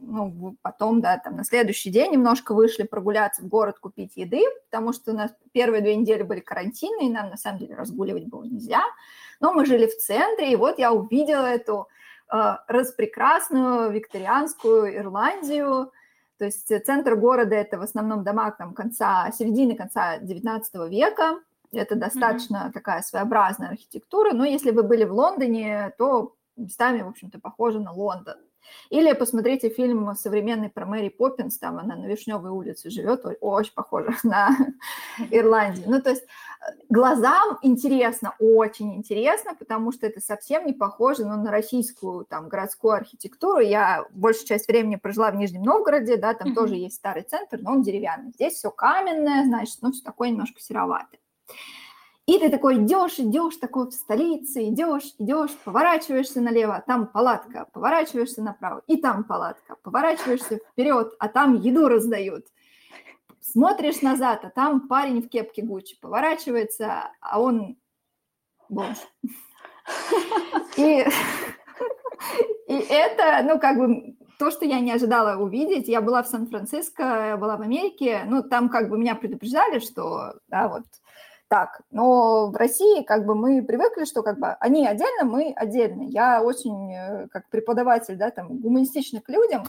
ну, 0.00 0.56
потом, 0.62 1.00
да, 1.00 1.18
там 1.18 1.36
на 1.36 1.44
следующий 1.44 1.90
день 1.90 2.12
немножко 2.12 2.54
вышли 2.54 2.82
прогуляться 2.82 3.42
в 3.42 3.48
город, 3.48 3.78
купить 3.78 4.16
еды, 4.16 4.42
потому 4.70 4.92
что 4.92 5.12
у 5.12 5.14
нас 5.14 5.30
первые 5.52 5.82
две 5.82 5.96
недели 5.96 6.22
были 6.22 6.40
карантины, 6.40 7.06
и 7.06 7.10
нам 7.10 7.30
на 7.30 7.36
самом 7.36 7.58
деле 7.58 7.74
разгуливать 7.74 8.26
было 8.26 8.44
нельзя. 8.44 8.82
Но 9.40 9.52
мы 9.52 9.64
жили 9.64 9.86
в 9.86 9.96
центре, 9.96 10.52
и 10.52 10.56
вот 10.56 10.78
я 10.78 10.92
увидела 10.92 11.46
эту 11.46 11.88
Э, 11.88 11.99
распрекрасную 12.30 13.90
викторианскую 13.90 14.96
Ирландию. 14.96 15.92
То 16.38 16.46
есть 16.46 16.68
центр 16.84 17.16
города– 17.16 17.54
это 17.56 17.78
в 17.78 17.82
основном 17.82 18.24
дома 18.24 18.50
там, 18.52 18.74
конца, 18.74 19.30
середины 19.32 19.74
конца 19.74 20.18
XIX 20.18 20.62
века. 20.88 21.40
Это 21.72 21.94
достаточно 21.94 22.66
mm-hmm. 22.66 22.72
такая 22.72 23.02
своеобразная 23.02 23.68
архитектура. 23.68 24.32
Но 24.32 24.44
если 24.44 24.70
вы 24.70 24.82
были 24.82 25.04
в 25.04 25.12
Лондоне, 25.12 25.92
то 25.98 26.34
местами, 26.56 27.02
в 27.02 27.08
общем-то, 27.08 27.38
похоже 27.40 27.80
на 27.80 27.92
Лондон. 27.92 28.36
Или 28.90 29.12
посмотрите 29.12 29.68
фильм 29.68 30.14
современный 30.14 30.68
про 30.68 30.86
Мэри 30.86 31.08
Поппинс, 31.08 31.58
там 31.58 31.78
она 31.78 31.96
на 31.96 32.06
Вишневой 32.06 32.50
улице 32.50 32.90
живет, 32.90 33.24
очень 33.40 33.72
похоже 33.74 34.14
на 34.22 34.50
Ирландию. 35.30 35.86
Ну, 35.88 36.00
то 36.00 36.10
есть 36.10 36.22
э, 36.22 36.26
глазам 36.88 37.58
интересно, 37.62 38.34
очень 38.38 38.94
интересно, 38.94 39.54
потому 39.54 39.92
что 39.92 40.06
это 40.06 40.20
совсем 40.20 40.66
не 40.66 40.72
похоже 40.72 41.24
ну, 41.24 41.36
на 41.42 41.50
российскую 41.50 42.24
там 42.24 42.48
городскую 42.48 42.94
архитектуру. 42.94 43.60
Я 43.60 44.06
большую 44.10 44.46
часть 44.46 44.68
времени 44.68 44.96
прожила 44.96 45.30
в 45.30 45.36
Нижнем 45.36 45.62
Новгороде, 45.62 46.16
да, 46.16 46.34
там 46.34 46.48
mm-hmm. 46.48 46.54
тоже 46.54 46.76
есть 46.76 46.96
старый 46.96 47.22
центр, 47.22 47.58
но 47.60 47.72
он 47.72 47.82
деревянный. 47.82 48.32
Здесь 48.32 48.54
все 48.54 48.70
каменное, 48.70 49.44
значит, 49.44 49.78
ну, 49.80 49.92
все 49.92 50.02
такое 50.02 50.30
немножко 50.30 50.60
сероватое. 50.60 51.20
И 52.26 52.38
ты 52.38 52.48
такой 52.48 52.76
идешь, 52.76 53.18
идешь, 53.18 53.56
такой 53.56 53.88
в 53.88 53.92
столице, 53.92 54.68
идешь, 54.68 55.14
идешь, 55.18 55.50
поворачиваешься 55.64 56.40
налево, 56.40 56.80
там 56.86 57.08
палатка, 57.08 57.66
поворачиваешься 57.72 58.40
направо, 58.40 58.82
и 58.86 58.98
там 58.98 59.24
палатка, 59.24 59.74
поворачиваешься 59.82 60.58
вперед, 60.58 61.12
а 61.18 61.28
там 61.28 61.60
еду 61.60 61.88
раздают. 61.88 62.46
Смотришь 63.50 64.02
назад, 64.02 64.44
а 64.44 64.50
там 64.50 64.86
парень 64.86 65.22
в 65.22 65.28
кепке 65.28 65.62
Гуччи 65.62 65.98
поворачивается, 66.00 67.10
а 67.20 67.40
он 67.40 67.76
бомж. 68.68 68.98
И, 70.76 71.04
и 72.68 72.74
это, 72.88 73.42
ну, 73.42 73.58
как 73.58 73.76
бы, 73.78 74.14
то, 74.38 74.50
что 74.50 74.64
я 74.64 74.78
не 74.80 74.92
ожидала 74.92 75.42
увидеть. 75.42 75.88
Я 75.88 76.00
была 76.00 76.22
в 76.22 76.28
Сан-Франциско, 76.28 77.02
я 77.02 77.36
была 77.36 77.56
в 77.56 77.62
Америке, 77.62 78.22
ну, 78.26 78.42
там 78.42 78.68
как 78.68 78.88
бы 78.88 78.96
меня 78.96 79.16
предупреждали, 79.16 79.80
что, 79.80 80.34
да, 80.48 80.68
вот, 80.68 80.84
так. 81.48 81.82
Но 81.90 82.50
в 82.50 82.56
России 82.56 83.02
как 83.02 83.26
бы 83.26 83.34
мы 83.34 83.62
привыкли, 83.64 84.04
что 84.04 84.22
как 84.22 84.38
бы 84.38 84.48
они 84.60 84.86
отдельно, 84.86 85.24
мы 85.24 85.52
отдельно. 85.56 86.02
Я 86.02 86.42
очень, 86.42 86.94
э, 86.94 87.28
как 87.28 87.48
преподаватель, 87.50 88.16
да, 88.16 88.30
там, 88.30 88.58
гуманистичный 88.58 89.20
к 89.20 89.28
людям, 89.28 89.64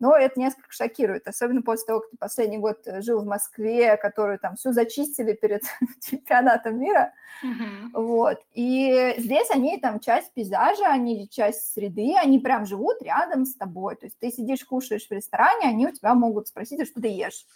но 0.00 0.16
это 0.16 0.40
несколько 0.40 0.72
шокирует, 0.72 1.28
особенно 1.28 1.62
после 1.62 1.86
того, 1.86 2.00
как 2.00 2.10
ты 2.10 2.16
последний 2.16 2.58
год 2.58 2.80
э, 2.86 3.02
жил 3.02 3.20
в 3.20 3.26
Москве, 3.26 3.96
которую 3.96 4.38
там 4.38 4.56
все 4.56 4.72
зачистили 4.72 5.34
перед 5.34 5.62
чемпионатом 6.00 6.80
мира, 6.80 7.12
mm-hmm. 7.44 7.90
вот, 7.92 8.38
и 8.54 9.14
здесь 9.18 9.50
они 9.50 9.78
там 9.78 10.00
часть 10.00 10.32
пейзажа, 10.32 10.86
они 10.86 11.28
часть 11.28 11.74
среды, 11.74 12.14
они 12.16 12.38
прям 12.38 12.66
живут 12.66 13.02
рядом 13.02 13.44
с 13.44 13.54
тобой, 13.54 13.94
то 13.96 14.06
есть 14.06 14.18
ты 14.18 14.30
сидишь, 14.30 14.64
кушаешь 14.64 15.06
в 15.06 15.12
ресторане, 15.12 15.68
они 15.68 15.86
у 15.86 15.92
тебя 15.92 16.14
могут 16.14 16.48
спросить, 16.48 16.80
а 16.80 16.86
что 16.86 17.00
ты 17.00 17.08
ешь, 17.08 17.46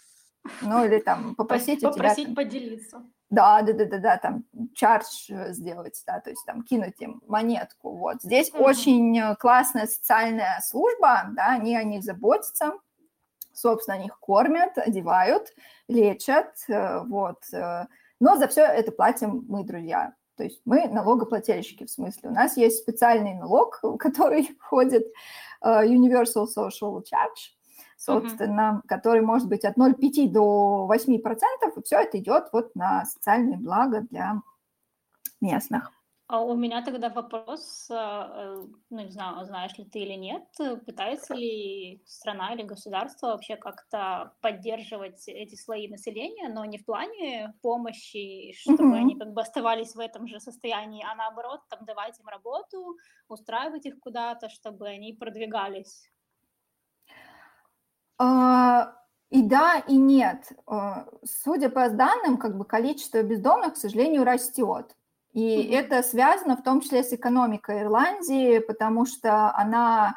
ну 0.61 0.85
или 0.85 0.99
там 0.99 1.35
попросить, 1.35 1.81
попросить 1.81 2.27
тебя... 2.27 2.35
поделиться. 2.35 3.03
Да, 3.29 3.61
да, 3.63 3.73
да, 3.73 3.85
да, 3.85 3.97
да, 3.97 4.17
там 4.17 4.45
чардж 4.75 5.29
э, 5.29 5.51
сделать, 5.51 6.01
да, 6.05 6.19
то 6.19 6.29
есть 6.29 6.45
там 6.45 6.61
кинуть 6.63 7.01
им 7.01 7.21
монетку. 7.27 7.95
Вот 7.97 8.21
здесь 8.21 8.51
mm-hmm. 8.51 8.61
очень 8.61 9.19
э, 9.19 9.35
классная 9.37 9.87
социальная 9.87 10.61
служба, 10.63 11.25
да, 11.31 11.53
они 11.53 11.75
о 11.75 11.83
них 11.83 12.03
заботятся, 12.03 12.73
собственно, 13.51 14.05
их 14.05 14.19
кормят, 14.19 14.77
одевают, 14.77 15.47
лечат, 15.87 16.53
э, 16.67 16.99
вот. 16.99 17.43
Но 18.19 18.37
за 18.37 18.47
все 18.47 18.61
это 18.61 18.91
платим 18.91 19.43
мы, 19.49 19.63
друзья. 19.63 20.13
То 20.37 20.43
есть 20.43 20.61
мы 20.65 20.87
налогоплательщики, 20.87 21.85
в 21.85 21.89
смысле. 21.89 22.29
У 22.29 22.33
нас 22.33 22.57
есть 22.57 22.77
специальный 22.77 23.33
налог, 23.33 23.81
который 23.99 24.55
входит 24.61 25.07
Universal 25.63 26.45
Social 26.55 27.01
Charge, 27.01 27.55
собственно, 28.05 28.81
mm-hmm. 28.81 28.87
который 28.87 29.21
может 29.21 29.49
быть 29.49 29.65
от 29.65 29.77
0,5 29.77 30.29
до 30.29 30.85
8 30.85 31.19
процентов, 31.21 31.77
и 31.77 31.83
все 31.83 31.97
это 31.97 32.19
идет 32.19 32.49
вот 32.51 32.75
на 32.75 33.05
социальные 33.05 33.57
блага 33.57 34.01
для 34.01 34.41
местных. 35.41 35.91
А 36.27 36.41
у 36.41 36.55
меня 36.55 36.83
тогда 36.83 37.09
вопрос, 37.09 37.87
э, 37.91 38.55
ну 38.89 38.99
не 38.99 39.11
знаю, 39.11 39.45
знаешь 39.45 39.77
ли 39.77 39.85
ты 39.85 39.99
или 39.99 40.13
нет, 40.13 40.43
пытается 40.83 41.35
ли 41.35 42.01
страна 42.07 42.55
или 42.55 42.63
государство 42.63 43.27
вообще 43.27 43.57
как-то 43.57 44.33
поддерживать 44.41 45.27
эти 45.27 45.53
слои 45.53 45.87
населения, 45.87 46.49
но 46.49 46.65
не 46.65 46.79
в 46.79 46.85
плане 46.85 47.53
помощи, 47.61 48.53
чтобы 48.53 48.85
mm-hmm. 48.85 48.97
они 48.97 49.19
как 49.19 49.33
бы 49.33 49.41
оставались 49.41 49.93
в 49.93 49.99
этом 49.99 50.27
же 50.27 50.39
состоянии, 50.39 51.05
а 51.07 51.13
наоборот, 51.13 51.61
там 51.69 51.85
давать 51.85 52.19
им 52.19 52.27
работу, 52.27 52.97
устраивать 53.27 53.85
их 53.85 53.99
куда-то, 53.99 54.49
чтобы 54.49 54.87
они 54.87 55.13
продвигались 55.13 56.09
и 58.19 59.41
да, 59.41 59.83
и 59.87 59.97
нет. 59.97 60.51
А, 60.67 61.07
судя 61.23 61.69
по 61.69 61.89
данным, 61.89 62.37
как 62.37 62.57
бы 62.57 62.65
количество 62.65 63.21
бездомных, 63.21 63.73
к 63.73 63.77
сожалению, 63.77 64.23
растет. 64.23 64.95
И 65.33 65.41
mm-hmm. 65.41 65.75
это 65.77 66.03
связано 66.03 66.55
в 66.55 66.63
том 66.63 66.79
числе 66.79 67.03
с 67.03 67.11
экономикой 67.11 67.81
Ирландии, 67.81 68.59
потому 68.59 69.05
что 69.05 69.53
она 69.53 70.15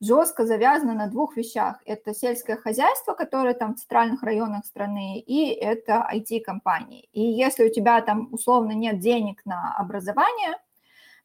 жестко 0.00 0.44
завязана 0.44 0.94
на 0.94 1.06
двух 1.06 1.36
вещах. 1.36 1.76
Это 1.86 2.14
сельское 2.14 2.56
хозяйство, 2.56 3.14
которое 3.14 3.54
там 3.54 3.74
в 3.74 3.78
центральных 3.78 4.22
районах 4.22 4.66
страны, 4.66 5.20
и 5.20 5.50
это 5.50 6.08
IT-компании. 6.12 7.08
И 7.12 7.22
если 7.22 7.68
у 7.68 7.72
тебя 7.72 8.00
там 8.00 8.28
условно 8.32 8.72
нет 8.72 8.98
денег 8.98 9.42
на 9.44 9.74
образование, 9.76 10.56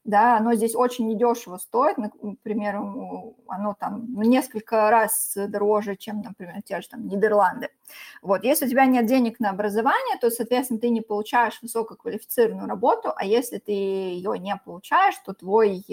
да, 0.04 0.38
оно 0.38 0.56
здесь 0.56 0.76
очень 0.76 1.08
недешево 1.08 1.58
стоит, 1.58 1.98
например, 1.98 2.78
оно 2.78 3.76
там 3.80 4.08
несколько 4.20 4.90
раз 4.90 5.34
дороже, 5.36 5.96
чем, 5.96 6.22
например, 6.22 6.56
те 6.64 6.82
же 6.82 6.90
там 6.90 7.08
Нидерланды. 7.08 7.70
Вот, 8.24 8.44
если 8.44 8.66
у 8.66 8.70
тебя 8.70 8.86
нет 8.86 9.06
денег 9.06 9.40
на 9.40 9.52
образование, 9.52 10.18
то, 10.20 10.32
соответственно, 10.32 10.80
ты 10.80 10.90
не 10.90 11.02
получаешь 11.02 11.60
высококвалифицированную 11.62 12.68
работу, 12.68 13.14
а 13.16 13.26
если 13.26 13.60
ты 13.60 13.72
ее 13.72 14.40
не 14.40 14.56
получаешь, 14.56 15.16
то 15.24 15.34
твой 15.34 15.86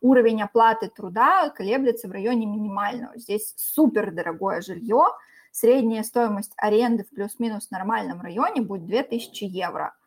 уровень 0.00 0.42
оплаты 0.42 0.88
труда 0.88 1.50
колеблется 1.50 2.06
в 2.06 2.12
районе 2.12 2.46
минимального. 2.46 3.18
Здесь 3.18 3.52
супер 3.56 4.12
дорогое 4.12 4.60
жилье, 4.60 5.06
средняя 5.50 6.04
стоимость 6.04 6.52
аренды 6.56 7.02
в 7.02 7.10
плюс-минус 7.10 7.70
нормальном 7.72 8.20
районе 8.20 8.60
будет 8.60 8.86
2000 8.86 9.42
евро– 9.44 9.94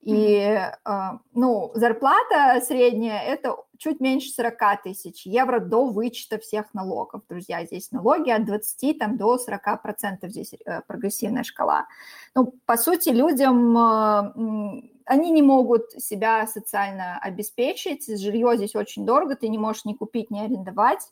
и, 0.00 0.58
а, 0.84 1.18
ну, 1.34 1.72
зарплата 1.74 2.60
средняя– 2.64 3.20
это 3.26 3.56
чуть 3.78 4.00
меньше 4.00 4.30
40 4.30 4.82
тысяч 4.84 5.26
евро 5.26 5.58
до 5.58 5.86
вычета 5.86 6.38
всех 6.38 6.72
налогов. 6.72 7.22
Друзья, 7.28 7.64
здесь 7.64 7.90
налоги 7.90 8.30
от 8.30 8.44
20 8.44 8.98
там, 8.98 9.16
до 9.16 9.38
40 9.38 9.82
процентов, 9.82 10.30
здесь 10.30 10.54
э, 10.54 10.82
прогрессивная 10.86 11.42
шкала. 11.42 11.86
Ну, 12.34 12.54
по 12.64 12.76
сути, 12.76 13.08
людям, 13.08 13.76
а, 13.76 14.32
они 15.04 15.30
не 15.30 15.42
могут 15.42 15.90
себя 15.92 16.46
социально 16.46 17.18
обеспечить, 17.18 18.06
жилье 18.06 18.56
здесь 18.56 18.76
очень 18.76 19.04
дорого, 19.04 19.34
ты 19.34 19.48
не 19.48 19.58
можешь 19.58 19.84
ни 19.84 19.94
купить, 19.94 20.30
ни 20.30 20.38
арендовать. 20.38 21.10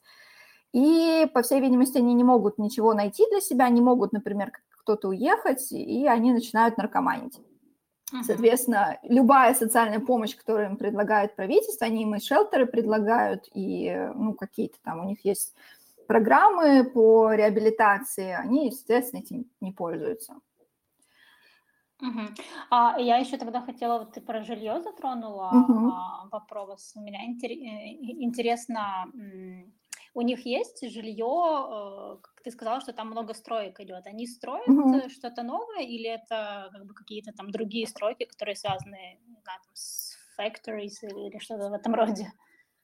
И, 0.72 1.26
по 1.34 1.42
всей 1.42 1.60
видимости, 1.60 1.98
они 1.98 2.14
не 2.14 2.24
могут 2.24 2.58
ничего 2.58 2.94
найти 2.94 3.24
для 3.30 3.40
себя, 3.40 3.68
не 3.68 3.80
могут, 3.80 4.12
например, 4.12 4.52
кто-то 4.70 5.08
уехать, 5.08 5.72
и 5.72 6.06
они 6.06 6.32
начинают 6.32 6.76
наркоманить. 6.76 7.40
Соответственно, 8.22 8.98
любая 9.02 9.52
социальная 9.54 9.98
помощь, 9.98 10.36
которую 10.36 10.70
им 10.70 10.76
предлагает 10.76 11.34
правительство, 11.34 11.86
они 11.86 12.02
им 12.02 12.14
и 12.14 12.20
шелтеры 12.20 12.66
предлагают, 12.66 13.48
и 13.52 14.10
ну, 14.14 14.32
какие-то 14.32 14.76
там 14.84 15.00
у 15.00 15.08
них 15.08 15.24
есть 15.24 15.54
программы 16.06 16.84
по 16.84 17.32
реабилитации, 17.32 18.30
они, 18.30 18.66
естественно, 18.66 19.20
этим 19.20 19.46
не 19.60 19.72
пользуются. 19.72 20.34
Угу. 22.00 22.20
А 22.70 23.00
я 23.00 23.16
еще 23.16 23.38
тогда 23.38 23.62
хотела, 23.62 23.98
вот 23.98 24.12
ты 24.12 24.20
про 24.20 24.42
жилье 24.42 24.80
затронула 24.82 25.50
угу. 25.52 25.92
вопрос. 26.30 26.92
У 26.94 27.00
меня 27.00 27.24
интер, 27.26 27.50
э, 27.50 27.54
интересно, 28.22 29.06
у 30.16 30.22
них 30.22 30.46
есть 30.46 30.80
жилье, 30.90 32.18
как 32.22 32.42
ты 32.42 32.50
сказала, 32.50 32.80
что 32.80 32.94
там 32.94 33.08
много 33.08 33.34
строек 33.34 33.78
идет. 33.80 34.06
Они 34.06 34.26
строят 34.26 34.66
mm-hmm. 34.66 35.10
что-то 35.10 35.42
новое 35.42 35.82
или 35.82 36.08
это 36.08 36.70
как 36.72 36.86
бы 36.86 36.94
какие-то 36.94 37.32
там 37.32 37.50
другие 37.50 37.86
стройки, 37.86 38.24
которые 38.24 38.56
связаны, 38.56 39.18
знаю, 39.42 39.60
там, 39.62 39.74
с 39.74 40.16
factories 40.40 41.02
или 41.02 41.38
что-то 41.38 41.68
в 41.68 41.74
этом 41.74 41.94
роде? 41.94 42.32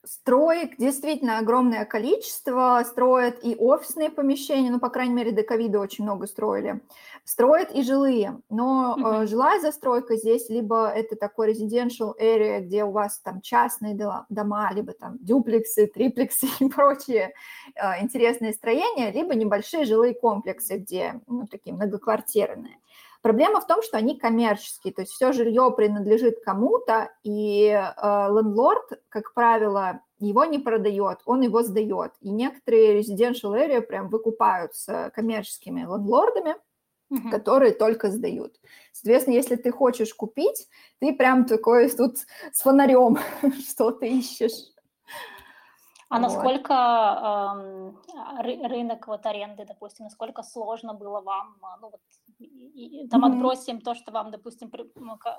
Строек 0.05 0.75
действительно 0.77 1.37
огромное 1.37 1.85
количество, 1.85 2.83
строят 2.85 3.39
и 3.41 3.55
офисные 3.55 4.09
помещения, 4.09 4.69
ну, 4.69 4.79
по 4.81 4.89
крайней 4.89 5.13
мере, 5.13 5.31
до 5.31 5.43
ковида 5.43 5.79
очень 5.79 6.03
много 6.03 6.27
строили, 6.27 6.81
строят 7.23 7.71
и 7.71 7.83
жилые, 7.83 8.41
но 8.49 8.97
mm-hmm. 8.99 9.23
э, 9.23 9.27
жилая 9.27 9.61
застройка 9.61 10.17
здесь 10.17 10.49
либо 10.49 10.89
это 10.89 11.15
такой 11.15 11.53
residential 11.53 12.13
area, 12.19 12.59
где 12.59 12.83
у 12.83 12.91
вас 12.91 13.19
там 13.19 13.39
частные 13.39 13.95
дома, 14.27 14.69
либо 14.73 14.91
там 14.91 15.17
дюплексы, 15.21 15.87
триплексы 15.93 16.47
и 16.59 16.67
прочие 16.67 17.33
э, 17.75 18.01
интересные 18.01 18.51
строения, 18.51 19.09
либо 19.09 19.35
небольшие 19.35 19.85
жилые 19.85 20.15
комплексы, 20.15 20.79
где, 20.79 21.21
ну, 21.27 21.47
такие 21.47 21.73
многоквартирные. 21.73 22.77
Проблема 23.23 23.61
в 23.61 23.67
том, 23.67 23.81
что 23.81 23.95
они 23.95 24.19
коммерческие, 24.19 24.93
то 24.93 25.01
есть 25.01 25.13
все 25.13 25.31
жилье 25.31 25.71
принадлежит 25.71 26.43
кому-то, 26.43 27.09
и 27.23 27.67
э, 27.67 28.27
лендлорд, 28.27 29.01
как 29.07 29.33
правило, 29.33 30.01
его 30.19 30.43
не 30.43 30.59
продает, 30.59 31.19
он 31.23 31.39
его 31.39 31.63
сдает. 31.63 32.11
И 32.19 32.29
некоторые 32.29 32.99
residential 32.99 33.53
area 33.53 33.79
прям 33.79 34.09
выкупают 34.09 34.75
с 34.75 35.09
коммерческими 35.15 35.83
лендлордами, 35.83 36.57
uh-huh. 37.13 37.29
которые 37.31 37.71
только 37.71 38.09
сдают. 38.11 38.59
Соответственно, 38.91 39.35
если 39.35 39.55
ты 39.55 39.71
хочешь 39.71 40.13
купить, 40.13 40.67
ты 40.99 41.13
прям 41.13 41.45
такой 41.45 41.89
тут 41.91 42.17
с 42.51 42.61
фонарем 42.61 43.19
что-то 43.69 44.05
ищешь. 44.05 44.73
А 46.09 46.19
вот. 46.19 46.27
насколько 46.27 47.93
э, 48.43 48.67
рынок 48.67 49.07
вот 49.07 49.25
аренды, 49.25 49.65
допустим, 49.65 50.05
насколько 50.05 50.43
сложно 50.43 50.93
было 50.93 51.21
вам, 51.21 51.55
а, 51.61 51.77
ну 51.77 51.89
вот, 51.89 52.01
и, 52.43 53.07
там 53.07 53.23
mm-hmm. 53.23 53.33
отбросим 53.33 53.81
то, 53.81 53.95
что 53.95 54.11
вам, 54.11 54.31
допустим, 54.31 54.71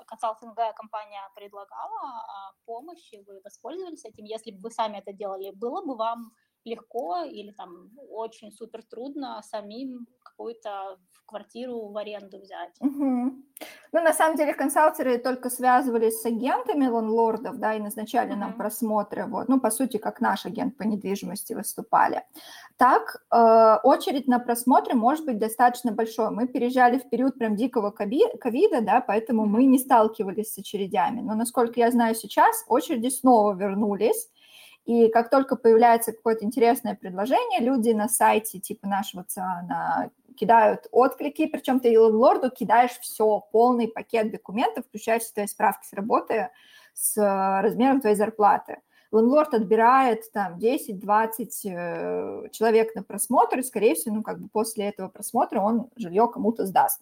консалтинговая 0.07 0.73
компания 0.73 1.21
предлагала 1.35 2.01
а, 2.01 2.53
помощь, 2.65 3.13
и 3.13 3.21
вы 3.21 3.41
воспользовались 3.43 4.05
этим, 4.05 4.25
если 4.25 4.51
бы 4.51 4.61
вы 4.61 4.71
сами 4.71 4.97
это 4.97 5.13
делали, 5.13 5.51
было 5.51 5.81
бы 5.85 5.95
вам 5.95 6.31
легко 6.65 7.23
или 7.23 7.51
там 7.51 7.91
очень 8.09 8.51
супер 8.51 8.83
трудно 8.83 9.41
самим 9.43 10.07
какую-то 10.23 10.97
квартиру 11.25 11.87
в 11.87 11.97
аренду 11.97 12.39
взять. 12.39 12.75
Угу. 12.79 13.33
Ну, 13.93 14.01
на 14.01 14.13
самом 14.13 14.37
деле, 14.37 14.53
консалтеры 14.53 15.17
только 15.17 15.49
связывались 15.49 16.21
с 16.21 16.25
агентами 16.25 16.87
лонлордов, 16.87 17.57
да, 17.57 17.73
и 17.73 17.79
назначали 17.79 18.31
угу. 18.31 18.39
нам 18.39 18.53
просмотры, 18.53 19.25
вот, 19.25 19.47
ну, 19.49 19.59
по 19.59 19.71
сути, 19.71 19.97
как 19.97 20.21
наш 20.21 20.45
агент 20.45 20.77
по 20.77 20.83
недвижимости 20.83 21.53
выступали. 21.53 22.23
Так, 22.77 23.23
э, 23.31 23.77
очередь 23.83 24.27
на 24.27 24.39
просмотры 24.39 24.95
может 24.95 25.25
быть 25.25 25.37
достаточно 25.37 25.91
большой. 25.91 26.29
Мы 26.29 26.47
переезжали 26.47 26.99
в 26.99 27.09
период 27.09 27.35
прям 27.39 27.55
дикого 27.55 27.91
ковида, 27.91 28.81
да, 28.81 29.01
поэтому 29.01 29.45
мы 29.45 29.65
не 29.65 29.79
сталкивались 29.79 30.53
с 30.53 30.57
очередями. 30.57 31.21
Но, 31.21 31.35
насколько 31.35 31.79
я 31.79 31.89
знаю 31.91 32.15
сейчас, 32.15 32.65
очереди 32.67 33.09
снова 33.09 33.55
вернулись, 33.55 34.29
и 34.85 35.09
как 35.09 35.29
только 35.29 35.55
появляется 35.55 36.11
какое-то 36.11 36.45
интересное 36.45 36.95
предложение, 36.95 37.59
люди 37.59 37.89
на 37.89 38.07
сайте 38.07 38.59
типа 38.59 38.87
нашего 38.87 39.23
ЦИАНа 39.23 40.11
кидают 40.37 40.87
отклики, 40.91 41.47
причем 41.47 41.79
ты 41.79 41.99
лорду 41.99 42.51
кидаешь 42.51 42.97
все, 42.99 43.43
полный 43.51 43.87
пакет 43.87 44.31
документов, 44.31 44.85
включая 44.85 45.19
все 45.19 45.33
твои 45.33 45.47
справки 45.47 45.87
с 45.87 45.93
работы, 45.93 46.49
с 46.93 47.17
э, 47.17 47.61
размером 47.61 47.99
твоей 48.01 48.15
зарплаты. 48.15 48.77
Лендлорд 49.11 49.53
отбирает 49.53 50.31
там 50.33 50.57
10-20 50.57 51.47
э, 51.65 52.49
человек 52.51 52.93
на 52.95 53.03
просмотр, 53.03 53.59
и, 53.59 53.63
скорее 53.63 53.95
всего, 53.95 54.15
ну, 54.15 54.23
как 54.23 54.39
бы 54.39 54.49
после 54.49 54.85
этого 54.89 55.07
просмотра 55.07 55.61
он 55.61 55.89
жилье 55.95 56.27
кому-то 56.27 56.65
сдаст. 56.65 57.01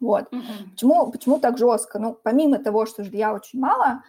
Вот. 0.00 0.32
Mm-hmm. 0.32 0.70
Почему, 0.72 1.10
почему 1.10 1.38
так 1.38 1.58
жестко? 1.58 1.98
Ну, 1.98 2.18
помимо 2.20 2.58
того, 2.58 2.86
что 2.86 3.04
жилья 3.04 3.32
очень 3.32 3.60
мало, 3.60 4.02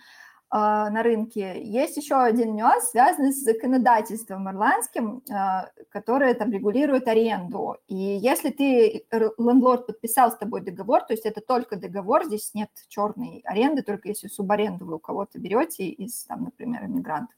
на 0.51 1.01
рынке. 1.03 1.61
Есть 1.63 1.95
еще 1.95 2.15
один 2.15 2.55
нюанс, 2.55 2.89
связанный 2.89 3.31
с 3.31 3.43
законодательством 3.43 4.49
ирландским, 4.49 5.23
а, 5.31 5.69
которое 5.89 6.33
там 6.33 6.51
регулирует 6.51 7.07
аренду. 7.07 7.77
И 7.87 7.95
если 7.95 8.49
ты, 8.49 9.05
лендлорд, 9.11 9.87
подписал 9.87 10.31
с 10.31 10.37
тобой 10.37 10.61
договор, 10.61 11.03
то 11.03 11.13
есть 11.13 11.25
это 11.25 11.39
только 11.39 11.77
договор, 11.77 12.25
здесь 12.25 12.51
нет 12.53 12.69
черной 12.89 13.41
аренды, 13.45 13.81
только 13.81 14.09
если 14.09 14.27
субаренду 14.27 14.85
вы 14.85 14.95
у 14.95 14.99
кого-то 14.99 15.39
берете 15.39 15.85
из, 15.85 16.25
там, 16.25 16.43
например, 16.43 16.85
иммигрантов. 16.85 17.35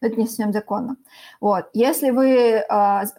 Но 0.00 0.08
это 0.08 0.16
не 0.16 0.26
совсем 0.26 0.52
законно. 0.52 0.96
Вот. 1.40 1.68
Если 1.72 2.10
вы 2.10 2.28
э, 2.28 2.64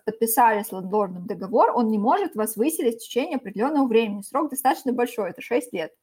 подписали 0.06 0.64
с 0.64 0.72
лендлордом 0.72 1.26
договор, 1.26 1.72
он 1.76 1.90
не 1.90 1.98
может 1.98 2.36
вас 2.36 2.56
выселить 2.56 2.98
в 2.98 3.04
течение 3.04 3.38
определенного 3.38 3.88
времени. 3.88 4.22
Срок 4.22 4.50
достаточно 4.50 4.94
большой, 4.94 5.30
это 5.30 5.42
6 5.42 5.74
лет. 5.74 5.94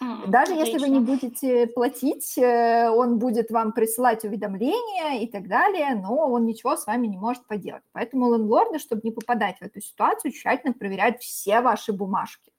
Даже 0.00 0.52
отлично. 0.52 0.64
если 0.64 0.78
вы 0.78 0.88
не 0.88 1.00
будете 1.00 1.66
платить, 1.66 2.38
э, 2.38 2.88
он 2.88 3.18
будет 3.18 3.50
вам 3.50 3.72
присылать 3.72 4.24
уведомления 4.24 5.20
и 5.20 5.26
так 5.26 5.48
далее, 5.48 5.94
но 5.94 6.30
он 6.30 6.46
ничего 6.46 6.76
с 6.76 6.86
вами 6.86 7.08
не 7.08 7.16
может 7.16 7.46
поделать. 7.46 7.82
Поэтому 7.92 8.32
лендлорды, 8.32 8.78
чтобы 8.78 9.02
не 9.04 9.10
попадать 9.10 9.58
в 9.58 9.62
эту 9.62 9.80
ситуацию, 9.80 10.32
тщательно 10.32 10.72
проверяют 10.72 11.20
все 11.20 11.60
ваши 11.60 11.92
бумажки. 11.92 12.52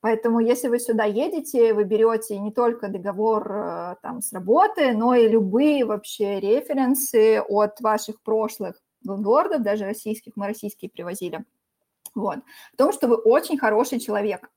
Поэтому 0.00 0.40
если 0.40 0.68
вы 0.68 0.78
сюда 0.78 1.04
едете, 1.04 1.74
вы 1.74 1.84
берете 1.84 2.38
не 2.38 2.50
только 2.50 2.88
договор 2.88 3.52
э, 3.52 3.96
там, 4.02 4.22
с 4.22 4.32
работы, 4.32 4.92
но 4.92 5.14
и 5.14 5.28
любые 5.28 5.84
вообще 5.84 6.40
референсы 6.40 7.40
от 7.40 7.78
ваших 7.80 8.22
прошлых 8.22 8.80
лендлордов, 9.04 9.62
даже 9.62 9.84
российских, 9.84 10.32
мы 10.36 10.46
российские 10.46 10.90
привозили, 10.90 11.44
вот, 12.14 12.38
в 12.72 12.76
том, 12.76 12.92
что 12.92 13.08
вы 13.08 13.16
очень 13.16 13.58
хороший 13.58 14.00
человек. 14.00 14.50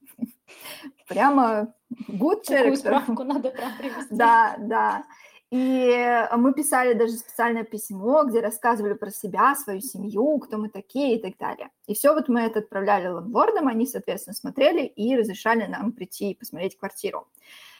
Прямо 1.07 1.73
character. 2.09 2.75
справку 2.75 3.23
надо 3.23 3.51
прям 3.51 3.77
привести. 3.77 4.15
Да, 4.15 4.55
да. 4.57 5.03
И 5.51 6.27
мы 6.35 6.51
писали 6.53 6.93
даже 6.93 7.13
специальное 7.13 7.63
письмо, 7.63 8.23
где 8.23 8.39
рассказывали 8.39 8.93
про 8.93 9.11
себя, 9.11 9.55
свою 9.55 9.81
семью, 9.81 10.39
кто 10.39 10.57
мы 10.57 10.67
такие 10.67 11.15
и 11.15 11.21
так 11.21 11.37
далее. 11.37 11.69
И 11.85 11.93
все 11.93 12.15
вот 12.15 12.27
мы 12.27 12.41
это 12.41 12.57
отправляли 12.57 13.03
лендлордам, 13.03 13.67
они, 13.67 13.85
соответственно, 13.85 14.33
смотрели 14.33 14.81
и 14.83 15.15
разрешали 15.15 15.67
нам 15.67 15.91
прийти 15.91 16.31
и 16.31 16.35
посмотреть 16.35 16.79
квартиру. 16.79 17.27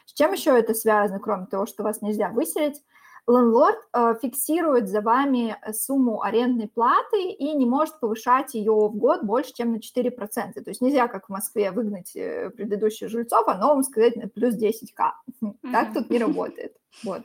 С 0.06 0.14
чем 0.14 0.34
еще 0.34 0.52
это 0.52 0.76
связано, 0.76 1.20
кроме 1.20 1.48
того, 1.48 1.66
что 1.66 1.82
вас 1.82 2.04
нельзя 2.04 2.30
выселить? 2.30 2.84
Лендлорд 3.28 3.80
э, 3.94 4.16
фиксирует 4.22 4.90
за 4.90 5.02
вами 5.02 5.56
сумму 5.72 6.22
арендной 6.22 6.68
платы 6.68 7.30
и 7.30 7.54
не 7.54 7.66
может 7.66 8.00
повышать 8.00 8.54
ее 8.54 8.74
в 8.74 8.96
год 8.96 9.24
больше, 9.24 9.54
чем 9.54 9.74
на 9.74 9.78
4%. 9.78 10.54
То 10.54 10.70
есть 10.70 10.82
нельзя, 10.82 11.08
как 11.08 11.28
в 11.28 11.30
Москве, 11.30 11.72
выгнать 11.72 12.16
э, 12.16 12.50
предыдущих 12.50 13.10
жильцов, 13.10 13.48
а 13.48 13.58
новым 13.58 13.84
сказать 13.84 14.16
на 14.16 14.28
плюс 14.28 14.56
10к. 14.56 15.12
Mm-hmm. 15.42 15.54
Так 15.72 15.94
тут 15.94 16.10
не 16.10 16.20
работает. 16.20 16.76
Вот. 17.04 17.24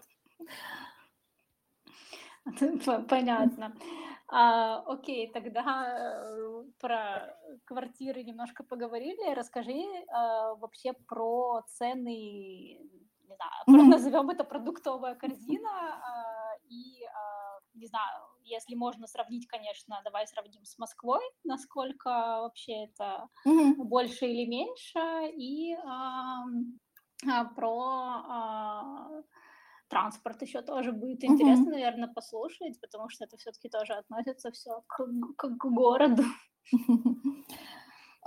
Понятно. 3.08 3.74
А, 4.30 4.82
окей, 4.86 5.30
тогда 5.32 5.86
э, 5.88 6.64
про 6.80 7.34
квартиры 7.64 8.22
немножко 8.22 8.62
поговорили. 8.62 9.34
Расскажи 9.34 9.84
а, 10.08 10.54
вообще 10.54 10.92
про 10.92 11.62
цены 11.66 12.78
не 13.28 13.36
знаю, 13.36 13.52
назовем 13.88 14.30
это 14.30 14.44
продуктовая 14.44 15.14
корзина, 15.14 15.70
а, 15.70 16.56
и, 16.68 17.04
а, 17.04 17.60
не 17.74 17.86
знаю, 17.86 18.24
если 18.42 18.74
можно 18.74 19.06
сравнить, 19.06 19.46
конечно, 19.46 20.00
давай 20.04 20.26
сравним 20.26 20.64
с 20.64 20.78
Москвой, 20.78 21.22
насколько 21.44 22.08
вообще 22.08 22.84
это 22.84 23.28
mm-hmm. 23.46 23.74
больше 23.76 24.26
или 24.26 24.46
меньше, 24.46 25.00
и 25.36 25.74
а, 25.74 26.44
про 27.56 29.24
транспорт 29.88 30.42
еще 30.42 30.62
тоже 30.62 30.92
будет 30.92 31.24
интересно, 31.24 31.68
mm-hmm. 31.68 31.72
наверное, 31.72 32.12
послушать, 32.14 32.80
потому 32.80 33.08
что 33.08 33.24
это 33.24 33.36
все-таки 33.38 33.68
тоже 33.68 33.94
относится 33.94 34.50
все 34.50 34.82
к, 34.86 35.04
к, 35.36 35.56
к 35.56 35.64
городу. 35.64 36.22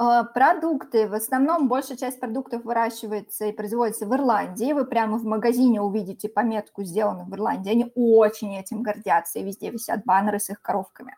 А, 0.04 0.24
продукты. 0.24 1.08
В 1.08 1.14
основном 1.14 1.68
большая 1.68 1.96
часть 1.96 2.20
продуктов 2.20 2.64
выращивается 2.64 3.46
и 3.46 3.52
производится 3.52 4.08
в 4.08 4.16
Ирландии. 4.16 4.74
Вы 4.74 4.86
прямо 4.86 5.20
в 5.20 5.26
магазине 5.26 5.80
увидите 5.80 6.28
пометку 6.28 6.82
«Сделано 6.82 7.26
в 7.26 7.36
Ирландии». 7.36 7.72
Они 7.72 7.92
очень 7.94 8.58
этим 8.58 8.82
гордятся, 8.82 9.38
и 9.38 9.44
везде 9.44 9.70
висят 9.70 10.04
баннеры 10.04 10.40
с 10.40 10.50
их 10.50 10.60
коровками. 10.60 11.16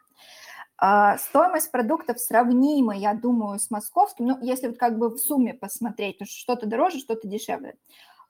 А, 0.78 1.18
стоимость 1.18 1.72
продуктов 1.72 2.20
сравнима, 2.20 2.94
я 2.94 3.14
думаю, 3.14 3.58
с 3.58 3.72
московским. 3.72 4.26
Ну, 4.26 4.38
если 4.42 4.68
вот 4.68 4.78
как 4.78 4.98
бы 4.98 5.12
в 5.12 5.18
сумме 5.18 5.54
посмотреть, 5.54 6.18
то 6.18 6.26
что-то 6.26 6.66
дороже, 6.66 7.00
что-то 7.00 7.26
дешевле. 7.26 7.76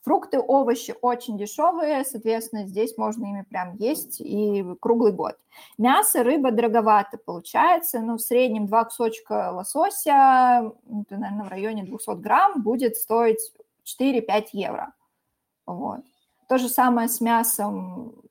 Фрукты, 0.03 0.37
овощи 0.37 0.93
очень 1.01 1.37
дешевые, 1.37 2.03
соответственно, 2.03 2.67
здесь 2.67 2.97
можно 2.97 3.23
ими 3.23 3.45
прям 3.49 3.75
есть 3.77 4.19
и 4.19 4.65
круглый 4.81 5.13
год. 5.13 5.37
Мясо, 5.77 6.23
рыба 6.23 6.51
дороговато 6.51 7.17
получается, 7.17 8.01
ну, 8.01 8.17
в 8.17 8.21
среднем 8.21 8.67
два 8.67 8.83
кусочка 8.83 9.51
лосося, 9.51 10.73
это, 10.83 11.17
наверное, 11.17 11.45
в 11.45 11.47
районе 11.47 11.83
200 11.83 12.15
грамм, 12.15 12.63
будет 12.63 12.97
стоить 12.97 13.53
4-5 13.85 14.47
евро. 14.51 14.93
Вот. 15.65 16.01
То 16.49 16.57
же 16.57 16.67
самое 16.67 17.07
с 17.07 17.21
мясом 17.21 18.23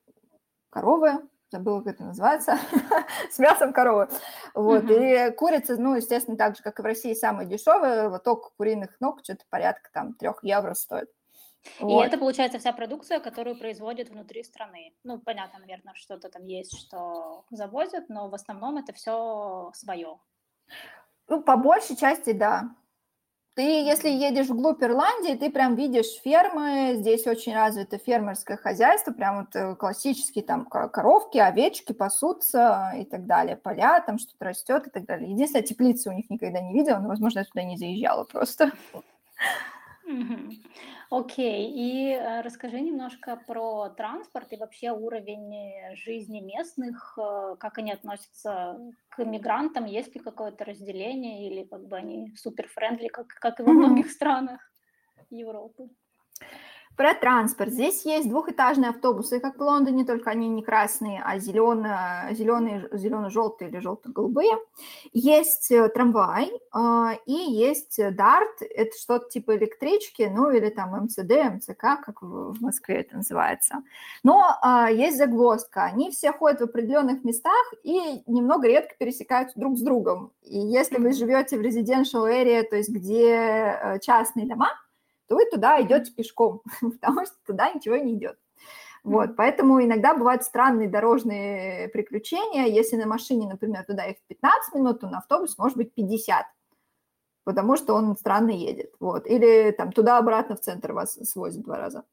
коровы, 0.69 1.27
забыла, 1.51 1.81
как 1.81 1.95
это 1.95 2.03
называется, 2.03 2.59
с 3.31 3.39
мясом 3.39 3.73
коровы. 3.73 4.09
Вот, 4.53 4.83
uh-huh. 4.83 5.29
и 5.31 5.35
курица, 5.35 5.77
ну, 5.77 5.95
естественно, 5.95 6.37
так 6.37 6.55
же, 6.55 6.61
как 6.61 6.77
и 6.77 6.81
в 6.83 6.85
России, 6.85 7.15
самая 7.15 7.47
дешевая, 7.47 8.09
лоток 8.09 8.53
куриных 8.57 8.95
ног 8.99 9.21
что-то 9.23 9.43
порядка 9.49 9.89
там 9.91 10.13
трех 10.13 10.43
евро 10.43 10.75
стоит. 10.75 11.09
Вот. 11.79 12.03
И 12.03 12.07
это, 12.07 12.17
получается, 12.17 12.59
вся 12.59 12.73
продукция, 12.73 13.19
которую 13.19 13.57
производят 13.57 14.09
внутри 14.09 14.43
страны. 14.43 14.93
Ну, 15.03 15.19
понятно, 15.19 15.59
наверное, 15.59 15.93
что-то 15.95 16.29
там 16.29 16.45
есть, 16.45 16.77
что 16.77 17.45
завозят, 17.51 18.09
но 18.09 18.29
в 18.29 18.33
основном 18.33 18.77
это 18.77 18.93
все 18.93 19.71
свое. 19.73 20.19
Ну, 21.27 21.41
по 21.41 21.55
большей 21.57 21.95
части, 21.95 22.33
да. 22.33 22.75
Ты, 23.55 23.61
если 23.61 24.09
едешь 24.09 24.47
вглубь 24.47 24.83
Ирландии, 24.83 25.35
ты 25.35 25.51
прям 25.51 25.75
видишь 25.75 26.19
фермы, 26.23 26.95
здесь 26.95 27.27
очень 27.27 27.53
развито 27.53 27.99
фермерское 27.99 28.57
хозяйство, 28.57 29.11
прям 29.11 29.41
вот 29.41 29.55
э, 29.55 29.75
классические 29.75 30.43
там 30.43 30.65
коровки, 30.65 31.37
овечки 31.37 31.93
пасутся 31.93 32.93
и 32.97 33.05
так 33.05 33.27
далее, 33.27 33.55
поля, 33.55 34.01
там 34.01 34.17
что-то 34.17 34.45
растет 34.45 34.87
и 34.87 34.89
так 34.89 35.05
далее. 35.05 35.29
Единственное, 35.31 35.63
теплицы 35.63 36.09
у 36.09 36.13
них 36.13 36.31
никогда 36.31 36.61
не 36.61 36.73
видела, 36.73 36.97
но, 36.97 37.09
возможно, 37.09 37.39
я 37.39 37.45
туда 37.45 37.61
не 37.61 37.77
заезжала 37.77 38.23
просто. 38.23 38.71
Окей, 41.15 41.69
и 41.69 42.09
э, 42.09 42.41
расскажи 42.41 42.81
немножко 42.81 43.35
про 43.35 43.89
транспорт 43.89 44.51
и 44.51 44.55
вообще 44.55 44.89
уровень 44.89 45.55
э, 45.55 45.95
жизни 45.95 46.39
местных, 46.39 47.13
э, 47.19 47.55
как 47.59 47.77
они 47.77 47.91
относятся 47.91 48.79
к 49.09 49.23
мигрантам, 49.23 49.85
есть 49.85 50.15
ли 50.15 50.19
какое-то 50.19 50.65
разделение 50.65 51.47
или 51.47 51.65
как 51.65 51.85
бы 51.87 51.97
они 51.97 52.35
супер-френдли, 52.35 53.09
как, 53.09 53.27
как 53.27 53.59
и 53.59 53.63
во 53.63 53.73
многих 53.73 54.09
странах 54.09 54.59
Европы? 55.29 55.89
Про 56.95 57.15
транспорт. 57.15 57.71
Здесь 57.71 58.05
есть 58.05 58.29
двухэтажные 58.29 58.89
автобусы, 58.91 59.39
как 59.39 59.57
в 59.57 59.61
Лондоне, 59.61 60.05
только 60.05 60.29
они 60.29 60.47
не 60.47 60.61
красные, 60.61 61.21
а 61.25 61.39
зеленые, 61.39 62.29
зеленые, 62.31 62.87
зелено-желтые 62.91 63.71
или 63.71 63.79
желто-голубые. 63.79 64.51
Есть 65.11 65.71
э, 65.71 65.89
трамвай 65.89 66.51
а, 66.71 67.13
и 67.25 67.33
есть 67.33 67.99
дарт, 68.15 68.61
это 68.61 68.95
что-то 68.97 69.29
типа 69.29 69.55
электрички, 69.57 70.31
ну 70.31 70.51
или 70.51 70.69
там 70.69 70.91
МЦД, 71.05 71.55
МЦК, 71.55 72.03
как 72.05 72.21
в 72.21 72.61
Москве 72.61 72.97
это 72.97 73.17
называется. 73.17 73.83
Но 74.23 74.43
есть 74.91 75.17
загвоздка. 75.17 75.85
Они 75.85 76.11
все 76.11 76.31
ходят 76.31 76.61
в 76.61 76.65
определенных 76.65 77.23
местах 77.23 77.73
и 77.83 78.23
немного 78.27 78.67
редко 78.67 78.95
пересекаются 78.97 79.59
друг 79.59 79.77
с 79.77 79.81
другом. 79.81 80.31
И 80.43 80.59
если 80.59 80.97
вы 80.97 81.13
живете 81.13 81.57
в 81.57 81.61
residential 81.61 82.29
area, 82.29 82.63
то 82.63 82.75
есть 82.75 82.89
где 82.89 83.29
э, 83.31 83.99
частные 83.99 84.45
дома, 84.45 84.69
то 85.33 85.35
вы 85.35 85.45
туда 85.45 85.81
идете 85.81 86.11
пешком, 86.11 86.61
потому 86.81 87.25
что 87.25 87.35
туда 87.45 87.71
ничего 87.73 87.95
не 87.95 88.13
идет. 88.13 88.37
Вот, 89.03 89.35
поэтому 89.35 89.83
иногда 89.83 90.13
бывают 90.13 90.43
странные 90.43 90.87
дорожные 90.87 91.89
приключения. 91.89 92.67
Если 92.67 92.95
на 92.95 93.05
машине, 93.05 93.49
например, 93.49 93.83
туда 93.83 94.05
их 94.05 94.17
15 94.27 94.75
минут, 94.75 95.01
то 95.01 95.09
на 95.09 95.17
автобус 95.17 95.57
может 95.57 95.75
быть 95.75 95.93
50, 95.93 96.45
потому 97.43 97.75
что 97.75 97.95
он 97.95 98.15
странно 98.15 98.51
едет. 98.51 98.93
Вот. 99.01 99.27
Или 99.27 99.71
там 99.71 99.91
туда-обратно 99.91 100.55
в 100.55 100.61
центр 100.61 100.93
вас 100.93 101.15
свозит 101.15 101.63
два 101.63 101.77
раза. 101.77 102.05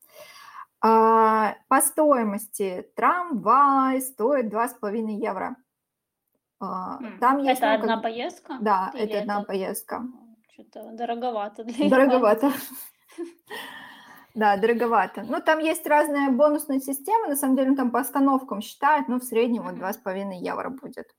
А, 0.81 1.55
по 1.69 1.81
стоимости 1.81 2.91
трамвай 2.97 4.01
стоит 4.01 4.53
2,5 4.53 5.11
евро. 5.13 5.57
А, 6.59 6.99
там 7.21 7.39
есть, 7.39 7.61
это 7.61 7.69
ну, 7.69 7.75
одна 7.75 7.95
как... 7.95 8.03
поездка? 8.03 8.59
Да, 8.61 8.91
Или 8.95 9.05
это 9.05 9.21
одна 9.21 9.37
это... 9.37 9.47
поездка. 9.47 10.03
Что-то 10.53 10.91
дороговато 10.93 11.65
для 11.65 11.89
Дороговато. 11.89 12.53
Да, 14.35 14.57
дороговато. 14.57 15.25
Ну, 15.29 15.40
там 15.40 15.59
есть 15.59 15.87
разные 15.87 16.31
бонусные 16.31 16.81
системы, 16.81 17.29
на 17.29 17.37
самом 17.37 17.57
деле 17.57 17.75
там 17.75 17.90
по 17.90 18.01
остановкам 18.01 18.61
считают, 18.61 19.09
но 19.09 19.18
в 19.18 19.25
среднем 19.25 19.64
вот 19.64 19.75
2,5 19.75 20.35
евро 20.35 20.70
будет. 20.70 21.14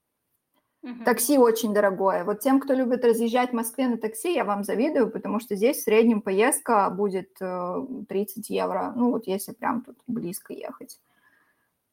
uh 0.85 1.03
Такси 1.03 1.37
очень 1.37 1.73
дорогое. 1.73 2.23
Вот 2.23 2.39
тем, 2.39 2.59
кто 2.59 2.73
любит 2.73 3.03
разъезжать 3.03 3.49
в 3.49 3.53
Москве 3.55 3.87
на 3.87 3.97
такси, 3.97 4.33
я 4.33 4.45
вам 4.45 4.63
завидую, 4.63 5.11
потому 5.11 5.39
что 5.39 5.55
здесь 5.55 5.77
в 5.77 5.83
среднем 5.83 6.21
поездка 6.21 6.89
будет 6.89 7.33
30 7.35 8.49
э, 8.49 8.53
евро, 8.53 8.93
ну 8.95 9.11
вот 9.11 9.27
если 9.27 9.53
прям 9.53 9.81
тут 9.81 9.97
близко 10.07 10.53
ехать. 10.53 10.99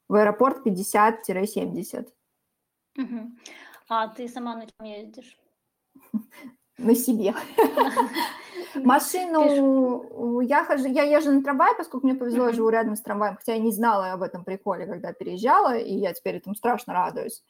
В 0.07 0.15
аэропорт 0.15 0.65
50-70. 0.65 2.07
uh 2.97 3.27
А 3.89 4.07
ты 4.07 4.27
сама 4.27 4.55
на 4.55 4.65
чем 4.65 4.85
ездишь? 4.85 5.37
на 6.79 6.95
себе. 6.95 7.33
Машину 8.75 10.41
я 10.41 10.63
хожу, 10.63 10.87
я 10.87 11.03
езжу 11.03 11.31
на 11.31 11.43
трамвай, 11.43 11.75
поскольку 11.77 12.07
мне 12.07 12.15
повезло, 12.15 12.47
я 12.47 12.53
живу 12.53 12.69
рядом 12.69 12.95
с 12.95 13.01
трамваем, 13.01 13.35
хотя 13.35 13.53
я 13.53 13.59
не 13.59 13.71
знала 13.71 14.11
об 14.11 14.21
этом 14.21 14.43
приколе, 14.43 14.85
когда 14.85 15.11
переезжала, 15.13 15.75
и 15.75 15.93
я 15.93 16.13
теперь 16.13 16.35
этому 16.35 16.55
страшно 16.55 16.93
радуюсь. 16.93 17.43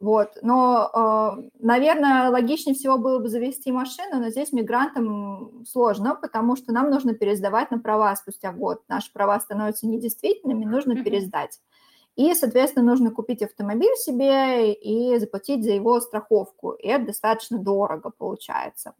Вот, 0.00 0.36
но, 0.42 0.90
э, 0.92 1.50
наверное, 1.60 2.28
логичнее 2.28 2.74
всего 2.74 2.98
было 2.98 3.20
бы 3.20 3.28
завести 3.28 3.70
машину, 3.70 4.18
но 4.18 4.28
здесь 4.28 4.52
мигрантам 4.52 5.64
сложно, 5.66 6.16
потому 6.16 6.56
что 6.56 6.72
нам 6.72 6.90
нужно 6.90 7.14
пересдавать 7.14 7.70
на 7.70 7.78
права 7.78 8.14
спустя 8.16 8.52
год. 8.52 8.82
Наши 8.88 9.12
права 9.12 9.38
становятся 9.38 9.86
недействительными, 9.86 10.64
нужно 10.64 11.02
пересдать. 11.02 11.60
И, 12.16 12.34
соответственно, 12.34 12.86
нужно 12.86 13.10
купить 13.10 13.42
автомобиль 13.42 13.94
себе 13.96 14.72
и 14.72 15.18
заплатить 15.18 15.64
за 15.64 15.72
его 15.72 16.00
страховку. 16.00 16.72
И 16.72 16.86
это 16.86 17.06
достаточно 17.06 17.58
дорого 17.58 18.10
получается. 18.10 18.94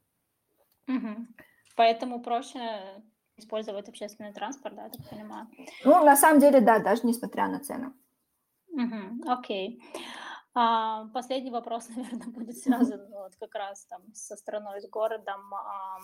Угу. 0.89 1.27
Поэтому 1.77 2.21
проще 2.21 3.03
использовать 3.37 3.89
общественный 3.89 4.33
транспорт, 4.33 4.75
да, 4.77 4.85
я 4.85 4.91
так 4.91 5.09
понимаю? 5.09 5.49
Ну, 5.85 6.05
на 6.05 6.17
самом 6.17 6.41
деле, 6.41 6.61
да, 6.61 6.79
даже 6.79 7.07
несмотря 7.07 7.49
на 7.49 7.61
цену. 7.61 7.93
Угу, 8.69 9.31
окей. 9.31 9.81
А, 10.55 11.07
последний 11.13 11.51
вопрос, 11.51 11.89
наверное, 11.97 12.29
будет 12.29 12.59
связан 12.59 13.01
вот 13.11 13.37
как 13.37 13.55
раз 13.55 13.87
там 13.87 14.03
со 14.15 14.37
страной, 14.37 14.81
с 14.81 14.89
городом. 14.89 15.55
А, 15.55 15.99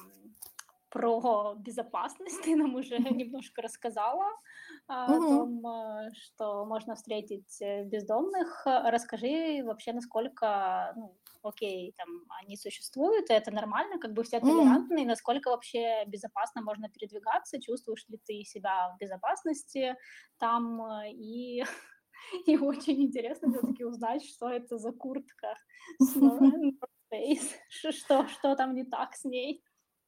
про 0.90 1.54
безопасность 1.54 2.42
ты 2.44 2.56
нам 2.56 2.74
уже 2.74 2.98
немножко 2.98 3.62
рассказала 3.62 4.26
о 4.86 5.06
том, 5.06 5.66
э, 5.66 6.10
что 6.14 6.64
можно 6.66 6.94
встретить 6.94 7.62
э, 7.62 7.84
бездомных. 7.84 8.62
Расскажи 8.66 9.62
вообще, 9.64 9.92
насколько, 9.92 10.92
ну, 10.96 11.16
окей, 11.42 11.94
там 11.96 12.08
они 12.42 12.56
существуют, 12.56 13.30
и 13.30 13.34
это 13.34 13.50
нормально, 13.52 13.98
как 13.98 14.12
бы 14.12 14.24
все 14.24 14.40
толерантны, 14.40 15.02
и 15.02 15.06
насколько 15.06 15.50
вообще 15.50 16.04
безопасно 16.06 16.62
можно 16.62 16.88
передвигаться, 16.88 17.60
чувствуешь 17.60 18.06
ли 18.08 18.18
ты 18.26 18.42
себя 18.44 18.92
в 18.94 18.98
безопасности 18.98 19.96
там, 20.38 20.82
э, 20.82 21.12
и 21.12 21.64
и 22.46 22.56
очень 22.56 23.02
интересно 23.02 23.52
все-таки 23.52 23.84
узнать, 23.84 24.24
что 24.24 24.48
это 24.48 24.78
за 24.78 24.92
куртка 24.92 25.54
с 25.98 26.16
North 26.16 26.72
Face, 27.12 27.52
что, 27.68 28.26
что 28.28 28.54
там 28.56 28.74
не 28.74 28.84
так 28.84 29.14
с 29.14 29.24
ней. 29.24 29.62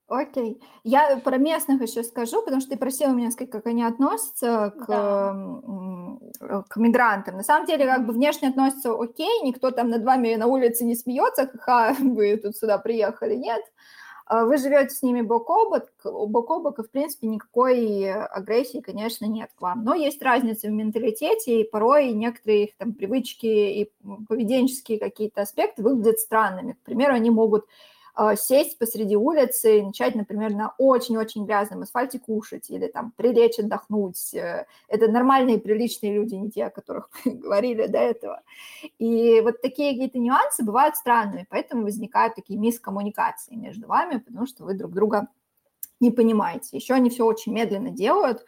Окей. 0.09 0.61
Я 0.85 1.17
про 1.19 1.39
местных 1.39 1.81
еще 1.81 2.03
скажу, 2.03 2.43
потому 2.43 2.61
что 2.61 2.71
ты 2.71 2.77
просила 2.77 3.13
меня 3.13 3.31
сказать, 3.31 3.51
как 3.51 3.67
они 3.67 3.83
относятся 3.83 4.75
к, 4.79 4.87
да. 4.87 6.63
к 6.69 6.77
мигрантам. 6.77 7.37
На 7.37 7.43
самом 7.43 7.67
деле, 7.67 7.87
как 7.87 8.07
бы 8.07 8.13
внешне 8.13 8.49
относятся 8.49 8.93
окей, 8.93 9.41
никто 9.43 9.71
там 9.71 9.89
над 9.89 10.05
вами 10.05 10.35
на 10.35 10.47
улице 10.47 10.85
не 10.85 10.97
смеется, 10.97 11.51
ха, 11.61 11.97
вы 11.99 12.37
тут 12.37 12.57
сюда 12.57 12.79
приехали, 12.79 13.37
нет. 13.37 13.63
А 14.27 14.45
вы 14.45 14.57
живете 14.57 14.95
с 14.95 15.03
ними 15.03 15.21
бок 15.21 15.51
о 15.51 15.69
бок, 15.69 15.91
бок 16.05 16.51
о 16.51 16.61
бок, 16.61 16.79
и, 16.79 16.83
в 16.83 16.91
принципе, 16.91 17.27
никакой 17.27 18.11
агрессии, 18.13 18.81
конечно, 18.81 19.27
нет 19.27 19.51
к 19.55 19.61
вам. 19.61 19.85
Но 19.85 19.95
есть 19.95 20.23
разница 20.23 20.69
в 20.69 20.73
менталитете, 20.73 21.61
и 21.61 21.69
порой 21.69 22.13
некоторые 22.13 22.65
их 22.65 22.77
там 22.77 22.93
привычки 22.93 23.47
и 23.47 23.93
поведенческие 24.29 24.99
какие-то 24.99 25.43
аспекты 25.43 25.83
выглядят 25.83 26.19
странными. 26.19 26.73
К 26.75 26.85
примеру, 26.85 27.15
они 27.15 27.31
могут 27.31 27.67
сесть 28.37 28.79
посреди 28.79 29.17
улицы 29.17 29.79
и 29.79 29.83
начать, 29.83 30.15
например, 30.15 30.53
на 30.53 30.75
очень-очень 30.77 31.47
грязном 31.47 31.83
асфальте 31.83 32.19
кушать 32.19 32.69
или 32.71 32.87
там 32.87 33.13
прилечь 33.17 33.59
отдохнуть. 33.59 34.35
Э, 34.35 34.67
это 34.89 35.11
нормальные, 35.11 35.59
приличные 35.59 36.15
люди, 36.15 36.35
не 36.35 36.51
те, 36.51 36.67
о 36.67 36.71
которых 36.71 37.09
мы 37.25 37.33
говорили 37.33 37.87
до 37.87 37.99
этого. 37.99 38.43
И 38.99 39.41
вот 39.41 39.63
такие 39.63 39.93
какие-то 39.93 40.19
нюансы 40.19 40.63
бывают 40.63 40.97
странными, 40.97 41.47
поэтому 41.49 41.85
возникают 41.85 42.35
такие 42.35 42.59
мискоммуникации 42.59 43.55
между 43.55 43.87
вами, 43.87 44.19
потому 44.19 44.47
что 44.47 44.65
вы 44.65 44.75
друг 44.75 44.93
друга 44.93 45.29
не 46.01 46.11
понимаете. 46.11 46.77
Еще 46.77 46.95
они 46.95 47.09
все 47.09 47.25
очень 47.25 47.55
медленно 47.55 47.91
делают, 47.91 48.45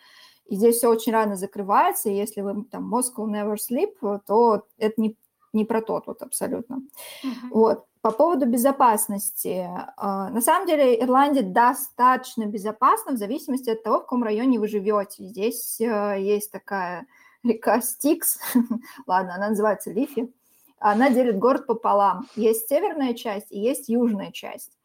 и 0.47 0.57
здесь 0.57 0.77
все 0.77 0.91
очень 0.91 1.13
рано 1.13 1.37
закрывается, 1.37 2.11
и 2.11 2.17
если 2.17 2.43
вы 2.43 2.65
там 2.65 2.93
Moscow 2.93 3.27
never 3.27 3.57
sleep, 3.57 4.21
то 4.27 4.67
это 4.77 5.01
не, 5.01 5.17
не 5.55 5.65
про 5.65 5.81
то 5.81 6.01
тут 6.01 6.21
абсолютно. 6.21 6.83
Uh-huh. 7.25 7.49
Вот. 7.51 7.87
По 8.05 8.11
поводу 8.11 8.45
безопасности. 8.45 9.67
А, 9.97 10.29
на 10.29 10.43
самом 10.43 10.69
деле 10.69 11.01
Ирландия 11.03 11.41
достаточно 11.41 12.45
безопасна 12.45 13.13
в 13.13 13.17
зависимости 13.17 13.71
от 13.71 13.83
того, 13.83 13.97
в 13.97 14.03
каком 14.03 14.23
районе 14.23 14.61
вы 14.61 14.69
живете. 14.69 15.25
Здесь 15.25 15.81
э, 15.81 16.17
есть 16.21 16.53
такая 16.53 17.07
река 17.43 17.81
Стикс, 17.81 18.39
ладно, 19.07 19.37
она 19.37 19.49
называется 19.49 19.91
Лифи, 19.91 20.31
она 20.79 21.09
делит 21.09 21.39
город 21.39 21.67
пополам. 21.67 22.29
Есть 22.37 22.69
северная 22.69 23.15
часть 23.15 23.51
и 23.51 23.59
есть 23.59 23.89
южная 23.89 24.33
часть. 24.33 24.77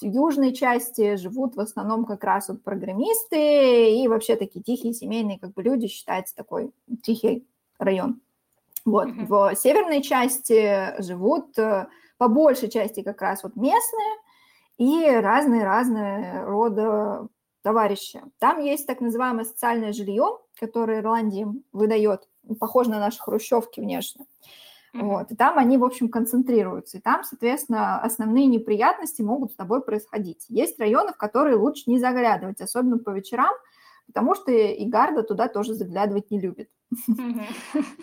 В 0.00 0.04
южной 0.04 0.52
части 0.52 1.16
живут 1.16 1.56
в 1.56 1.60
основном 1.60 2.04
как 2.04 2.22
раз 2.22 2.50
вот 2.50 2.62
программисты 2.62 4.00
и 4.00 4.06
вообще 4.06 4.36
такие 4.36 4.62
тихие 4.62 4.94
семейные 4.94 5.40
как 5.40 5.54
бы 5.54 5.64
люди, 5.64 5.88
считается 5.88 6.36
такой 6.36 6.70
тихий 7.02 7.44
район. 7.80 8.20
Вот, 8.84 9.08
mm-hmm. 9.08 9.26
в 9.26 9.56
северной 9.56 10.02
части 10.02 11.02
живут 11.02 11.58
э, 11.58 11.88
по 12.20 12.28
большей 12.28 12.68
части 12.68 13.00
как 13.02 13.22
раз 13.22 13.42
вот 13.42 13.56
местные 13.56 14.14
и 14.76 15.08
разные-разные 15.08 16.44
рода 16.44 17.28
товарищи. 17.62 18.20
Там 18.38 18.60
есть 18.60 18.86
так 18.86 19.00
называемое 19.00 19.46
социальное 19.46 19.94
жилье, 19.94 20.38
которое 20.58 21.00
Ирландия 21.00 21.48
выдает, 21.72 22.28
похоже 22.58 22.90
на 22.90 22.98
наши 23.00 23.18
хрущевки 23.18 23.80
внешне. 23.80 24.26
Mm-hmm. 24.94 25.02
Вот, 25.02 25.32
и 25.32 25.34
там 25.34 25.56
они, 25.56 25.78
в 25.78 25.84
общем, 25.84 26.10
концентрируются. 26.10 26.98
И 26.98 27.00
там, 27.00 27.24
соответственно, 27.24 28.02
основные 28.02 28.44
неприятности 28.44 29.22
могут 29.22 29.52
с 29.52 29.54
тобой 29.54 29.80
происходить. 29.82 30.44
Есть 30.50 30.78
районы, 30.78 31.14
в 31.14 31.16
которые 31.16 31.56
лучше 31.56 31.84
не 31.86 31.98
заглядывать, 31.98 32.60
особенно 32.60 32.98
по 32.98 33.08
вечерам, 33.10 33.54
потому 34.12 34.34
что 34.34 34.50
и 34.50 34.84
Гарда 34.86 35.22
туда 35.22 35.48
тоже 35.48 35.74
заглядывать 35.74 36.30
не 36.30 36.40
любит. 36.40 36.68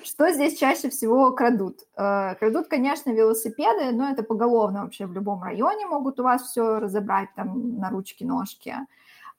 Что 0.04 0.32
здесь 0.32 0.58
чаще 0.58 0.90
всего 0.90 1.32
крадут? 1.34 1.82
Э, 1.98 2.36
крадут, 2.36 2.68
конечно, 2.68 3.12
велосипеды, 3.12 3.92
но 3.92 4.10
это 4.10 4.24
поголовно 4.24 4.84
вообще 4.84 5.06
в 5.06 5.14
любом 5.14 5.44
районе 5.44 5.86
могут 5.86 6.20
у 6.20 6.24
вас 6.24 6.44
все 6.44 6.80
разобрать 6.80 7.30
там 7.36 7.78
на 7.78 7.90
ручки, 7.90 8.24
ножки. 8.24 8.74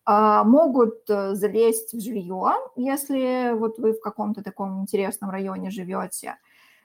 А, 0.04 0.44
могут 0.44 1.08
э, 1.10 1.34
залезть 1.34 1.92
в 1.92 2.00
жилье, 2.00 2.54
если 2.76 3.52
вот 3.52 3.78
вы 3.78 3.92
в 3.92 4.00
каком-то 4.00 4.42
таком 4.42 4.80
интересном 4.80 5.30
районе 5.30 5.70
живете. 5.70 6.36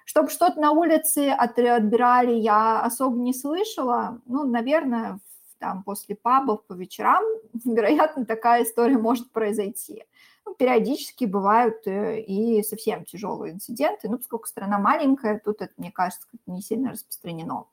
Чтобы 0.05 0.29
что-то 0.29 0.59
на 0.59 0.71
улице 0.71 1.29
отбирали, 1.29 2.33
я 2.33 2.81
особо 2.81 3.17
не 3.17 3.33
слышала. 3.33 4.19
Ну, 4.25 4.45
наверное, 4.45 5.19
там 5.63 5.81
после 5.83 6.15
пабов 6.15 6.65
по 6.65 6.73
вечерам, 6.73 7.23
вероятно, 7.63 8.25
такая 8.25 8.63
история 8.63 8.97
может 8.97 9.31
произойти. 9.31 10.03
Ну, 10.45 10.55
периодически 10.55 11.23
бывают 11.23 11.87
э, 11.87 12.19
и 12.19 12.61
совсем 12.63 13.05
тяжелые 13.05 13.53
инциденты, 13.53 14.09
ну, 14.09 14.17
поскольку 14.17 14.47
страна 14.47 14.77
маленькая, 14.77 15.39
тут 15.39 15.61
это, 15.61 15.71
мне 15.77 15.89
кажется, 15.89 16.27
не 16.47 16.61
сильно 16.61 16.91
распространено. 16.91 17.67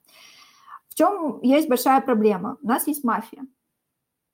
В 0.89 0.95
чем 0.95 1.41
есть 1.43 1.69
большая 1.69 2.01
проблема? 2.01 2.59
У 2.63 2.69
нас 2.69 2.87
есть 2.87 3.03
мафия. 3.03 3.43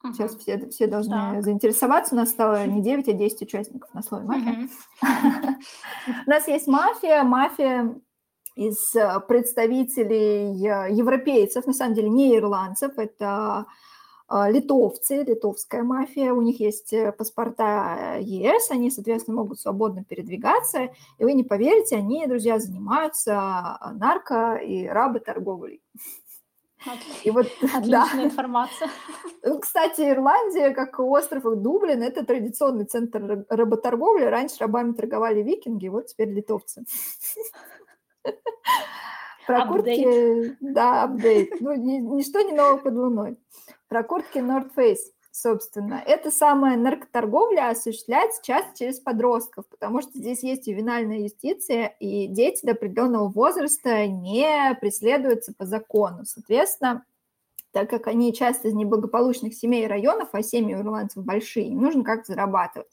Сейчас 0.03 0.37
все, 0.37 0.69
все 0.69 0.87
должны 0.87 1.15
так. 1.15 1.43
заинтересоваться. 1.43 2.15
У 2.15 2.19
нас 2.19 2.29
стало 2.29 2.67
не 2.67 2.83
9, 2.83 3.09
а 3.09 3.13
10 3.15 3.43
участников 3.43 3.93
на 3.95 4.03
слове 4.03 4.25
мафия. 4.27 4.69
У 6.27 6.31
нас 6.31 6.47
есть 6.47 6.69
мафия. 6.69 7.25
Мафия 7.25 7.97
из 8.57 8.95
э, 8.97 9.21
представителей 9.29 10.67
э, 10.67 10.93
европейцев, 10.93 11.67
на 11.67 11.75
самом 11.75 11.95
деле 11.95 12.09
не 12.09 12.37
ирландцев, 12.37 12.99
это 12.99 13.67
э, 14.29 14.51
литовцы, 14.51 15.23
литовская 15.23 15.83
мафия, 15.83 16.33
у 16.33 16.41
них 16.41 16.59
есть 16.59 16.93
паспорта 17.19 18.17
ЕС, 18.19 18.71
они, 18.71 18.91
соответственно, 18.91 19.37
могут 19.37 19.61
свободно 19.61 20.05
передвигаться, 20.05 20.89
и 21.19 21.25
вы 21.25 21.35
не 21.35 21.45
поверите, 21.45 21.97
они, 21.97 22.27
друзья, 22.27 22.59
занимаются 22.59 23.79
нарко- 23.93 24.59
и 24.59 24.89
работорговлей. 24.89 25.83
И 27.25 27.31
вот, 27.31 27.47
Отличная 27.75 28.15
да. 28.15 28.25
информация. 28.25 28.89
Ну, 29.43 29.59
кстати, 29.59 30.01
Ирландия, 30.01 30.71
как 30.71 30.99
остров 30.99 31.43
Дублин, 31.61 32.03
это 32.03 32.25
традиционный 32.25 32.85
центр 32.85 33.45
работорговли. 33.49 34.25
Раньше 34.25 34.57
рабами 34.61 34.93
торговали 34.93 35.43
викинги, 35.43 35.89
вот 35.89 36.07
теперь 36.07 36.31
литовцы. 36.31 36.85
Про 39.47 39.67
куртки... 39.67 40.57
Да, 40.61 41.05
апдейт. 41.05 41.61
Ну, 41.61 41.75
ничто 41.75 42.41
не 42.41 42.53
нового 42.53 42.79
под 42.79 42.95
луной. 42.95 43.39
Про 43.89 44.03
куртки 44.03 44.39
North 44.39 44.75
Face, 44.77 45.13
собственно. 45.31 46.03
Это 46.05 46.33
самая 46.33 46.77
наркоторговля 46.77 47.69
осуществляется 47.71 48.43
часто 48.43 48.77
через 48.77 48.99
подростков, 48.99 49.69
потому 49.69 50.03
что 50.03 50.13
здесь 50.15 50.43
есть 50.43 50.67
ювенальная 50.67 51.21
юстиция, 51.21 51.95
и 52.01 52.27
дети 52.27 52.67
до 52.67 52.73
определенного 52.73 53.29
возраста 53.29 54.09
не 54.09 54.77
преследуются 54.81 55.55
по 55.55 55.65
закону. 55.65 56.25
Соответственно, 56.25 57.05
так 57.71 57.89
как 57.91 58.09
они 58.09 58.33
часто 58.33 58.69
из 58.69 58.75
неблагополучных 58.75 59.55
семей 59.55 59.85
и 59.85 59.89
районов, 59.89 60.31
а 60.33 60.43
семьи 60.43 60.75
у 60.75 60.81
ирландцев 60.81 61.25
большие, 61.25 61.69
им 61.69 61.83
нужно 61.83 62.03
как-то 62.03 62.33
зарабатывать. 62.33 62.89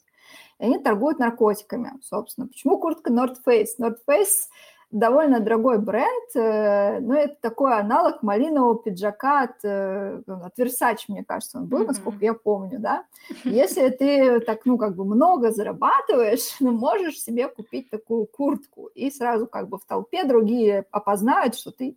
И 0.60 0.64
они 0.64 0.78
торгуют 0.78 1.18
наркотиками, 1.18 1.92
собственно. 2.02 2.46
Почему 2.46 2.78
куртка 2.78 3.10
North 3.10 3.38
Face? 3.44 3.70
North 3.80 3.98
Face 4.08 4.46
довольно 4.94 5.40
дорогой 5.40 5.78
бренд, 5.78 6.36
э, 6.36 7.00
но 7.00 7.14
это 7.14 7.36
такой 7.40 7.76
аналог 7.76 8.22
малинового 8.22 8.80
пиджака 8.80 9.42
от, 9.42 9.64
э, 9.64 10.22
от 10.26 10.58
Versace, 10.58 11.04
мне 11.08 11.24
кажется, 11.24 11.58
он 11.58 11.66
был, 11.66 11.82
mm-hmm. 11.82 11.86
насколько 11.86 12.24
я 12.24 12.32
помню, 12.32 12.78
да. 12.78 13.04
Если 13.44 13.88
ты 13.88 14.40
так, 14.40 14.64
ну, 14.64 14.78
как 14.78 14.94
бы 14.94 15.04
много 15.04 15.50
зарабатываешь, 15.50 16.56
ну, 16.60 16.70
можешь 16.70 17.20
себе 17.20 17.48
купить 17.48 17.90
такую 17.90 18.26
куртку, 18.26 18.86
и 18.94 19.10
сразу 19.10 19.48
как 19.48 19.68
бы 19.68 19.78
в 19.78 19.84
толпе 19.84 20.24
другие 20.24 20.86
опознают, 20.92 21.56
что 21.56 21.72
ты 21.72 21.96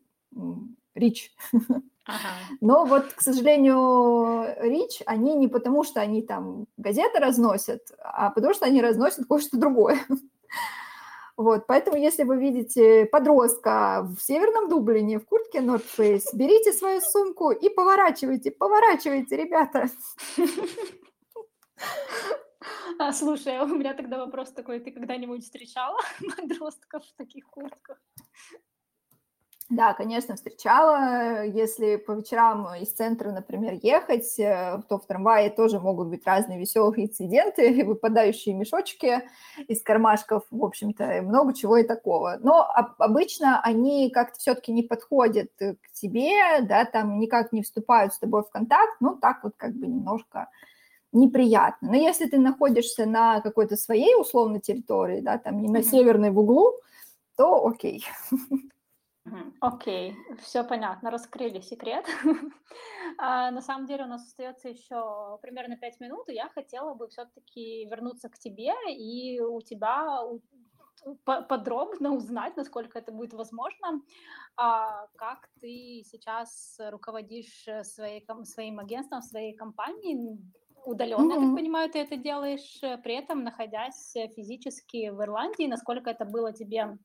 рич. 0.95 1.31
Но 2.61 2.85
вот, 2.85 3.13
к 3.13 3.21
сожалению, 3.21 4.55
Рич, 4.61 5.01
они 5.05 5.35
не 5.35 5.49
потому, 5.49 5.83
что 5.83 5.99
они 5.99 6.21
там 6.21 6.65
газеты 6.77 7.19
разносят, 7.19 7.81
а 7.99 8.29
потому 8.29 8.53
что 8.53 8.65
они 8.65 8.81
разносят 8.81 9.27
кое-что 9.27 9.57
другое. 9.57 9.99
Вот, 11.37 11.67
поэтому, 11.67 11.97
если 11.97 12.23
вы 12.23 12.37
видите 12.37 13.05
подростка 13.05 14.07
в 14.09 14.19
северном 14.19 14.69
Дублине 14.69 15.19
в 15.19 15.25
куртке 15.25 15.59
North 15.59 15.85
Face, 15.95 16.25
берите 16.33 16.73
свою 16.73 16.99
сумку 16.99 17.51
и 17.51 17.69
поворачивайте, 17.69 18.49
поворачивайте, 18.49 19.37
ребята. 19.37 19.87
А, 22.99 23.13
слушай, 23.13 23.59
у 23.59 23.67
меня 23.67 23.93
тогда 23.93 24.17
вопрос 24.17 24.51
такой, 24.51 24.79
ты 24.79 24.91
когда-нибудь 24.91 25.43
встречала 25.43 25.99
подростков 26.37 27.05
в 27.05 27.15
таких 27.15 27.45
куртках? 27.47 27.99
Да, 29.69 29.93
конечно, 29.93 30.35
встречала. 30.35 31.43
Если 31.45 31.97
по 31.97 32.13
вечерам 32.13 32.73
из 32.75 32.93
центра, 32.93 33.31
например, 33.31 33.77
ехать, 33.83 34.39
э, 34.39 34.81
то 34.87 34.97
в 34.97 35.05
трамвае 35.05 35.49
тоже 35.49 35.81
могут 35.81 36.07
быть 36.07 36.25
разные 36.25 36.57
веселые 36.57 37.07
инциденты, 37.07 37.83
выпадающие 37.85 38.55
мешочки 38.55 39.23
из 39.67 39.83
кармашков, 39.83 40.43
в 40.51 40.63
общем-то, 40.63 41.21
много 41.21 41.53
чего 41.53 41.77
и 41.77 41.83
такого. 41.83 42.37
Но 42.41 42.65
обычно 42.97 43.59
они 43.61 44.09
как-то 44.09 44.39
все-таки 44.39 44.71
не 44.71 44.83
подходят 44.83 45.51
к 45.57 45.91
тебе, 45.91 46.61
да, 46.61 46.85
там 46.85 47.19
никак 47.19 47.51
не 47.51 47.61
вступают 47.61 48.13
с 48.13 48.19
тобой 48.19 48.43
в 48.43 48.49
контакт, 48.49 48.95
ну, 49.01 49.17
так 49.17 49.43
вот 49.43 49.55
как 49.57 49.73
бы 49.73 49.85
немножко 49.87 50.47
неприятно. 51.11 51.89
Но 51.89 51.97
если 51.97 52.25
ты 52.25 52.37
находишься 52.37 53.05
на 53.05 53.41
какой-то 53.41 53.75
своей 53.75 54.15
условной 54.15 54.61
территории, 54.61 55.19
да, 55.19 55.37
там 55.37 55.61
не 55.61 55.67
на 55.67 55.83
северной 55.83 56.31
в 56.31 56.39
углу, 56.39 56.71
то 57.35 57.65
окей. 57.67 58.05
Окей, 59.59 60.15
все 60.41 60.63
понятно, 60.63 61.11
раскрыли 61.11 61.61
секрет. 61.61 62.05
А, 63.19 63.49
на 63.49 63.61
самом 63.61 63.87
деле 63.87 64.03
у 64.03 64.07
нас 64.07 64.27
остается 64.27 64.69
еще 64.69 65.39
примерно 65.41 65.75
пять 65.75 65.99
минут, 65.99 66.29
и 66.29 66.35
я 66.35 66.49
хотела 66.49 66.93
бы 66.93 67.07
все-таки 67.07 67.85
вернуться 67.85 68.29
к 68.29 68.37
тебе 68.37 68.73
и 68.89 69.39
у 69.39 69.59
тебя 69.61 70.21
подробно 71.25 72.13
узнать, 72.13 72.55
насколько 72.57 72.99
это 72.99 73.11
будет 73.11 73.33
возможно, 73.33 74.01
а, 74.55 75.07
как 75.15 75.49
ты 75.61 76.03
сейчас 76.05 76.77
руководишь 76.91 77.67
э, 77.67 77.83
своей, 77.83 78.23
своим 78.43 78.79
агентством, 78.79 79.21
своей 79.21 79.55
компанией, 79.55 80.37
удаленно, 80.85 81.33
mm-hmm. 81.33 81.41
я 81.41 81.47
так 81.47 81.55
понимаю, 81.55 81.89
ты 81.89 81.99
это 81.99 82.17
делаешь, 82.17 82.79
э, 82.83 82.97
при 82.97 83.15
этом 83.15 83.43
находясь 83.43 84.13
физически 84.35 85.09
в 85.09 85.21
Ирландии, 85.21 85.67
насколько 85.67 86.09
это 86.09 86.25
было 86.25 86.53
тебе 86.53 86.97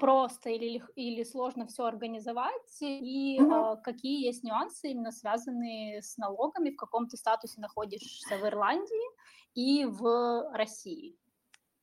просто 0.00 0.50
или, 0.50 0.82
или 0.96 1.22
сложно 1.24 1.66
все 1.66 1.84
организовать, 1.84 2.80
и 2.80 3.38
mm-hmm. 3.38 3.82
какие 3.82 4.26
есть 4.26 4.42
нюансы 4.42 4.90
именно 4.90 5.12
связанные 5.12 6.02
с 6.02 6.16
налогами, 6.16 6.70
в 6.70 6.76
каком 6.76 7.06
ты 7.06 7.16
статусе 7.16 7.60
находишься 7.60 8.36
в 8.36 8.46
Ирландии 8.46 9.06
и 9.54 9.84
в 9.84 10.50
России. 10.52 11.16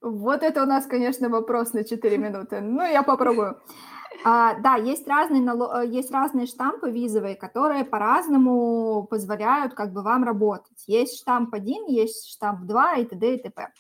Вот 0.01 0.43
это 0.43 0.63
у 0.63 0.65
нас, 0.65 0.85
конечно, 0.85 1.29
вопрос 1.29 1.73
на 1.73 1.83
4 1.83 2.17
минуты. 2.19 2.61
Ну, 2.61 2.83
я 2.83 3.01
попробую. 3.01 3.61
А, 4.23 4.59
да, 4.59 4.75
есть 4.75 5.07
разные, 5.07 5.43
э, 5.43 5.87
есть 5.87 6.11
разные 6.11 6.47
штампы 6.47 6.91
визовые, 6.91 7.35
которые 7.35 7.85
по-разному 7.85 9.07
позволяют 9.09 9.73
как 9.73 9.93
бы 9.93 10.03
вам 10.03 10.23
работать. 10.23 10.83
Есть 10.87 11.19
штамп 11.19 11.53
1, 11.53 11.87
есть 11.87 12.29
штамп 12.29 12.65
2 12.65 12.95
и 12.95 13.05
т.д. 13.05 13.35
и 13.35 13.41
т.п. 13.41 13.71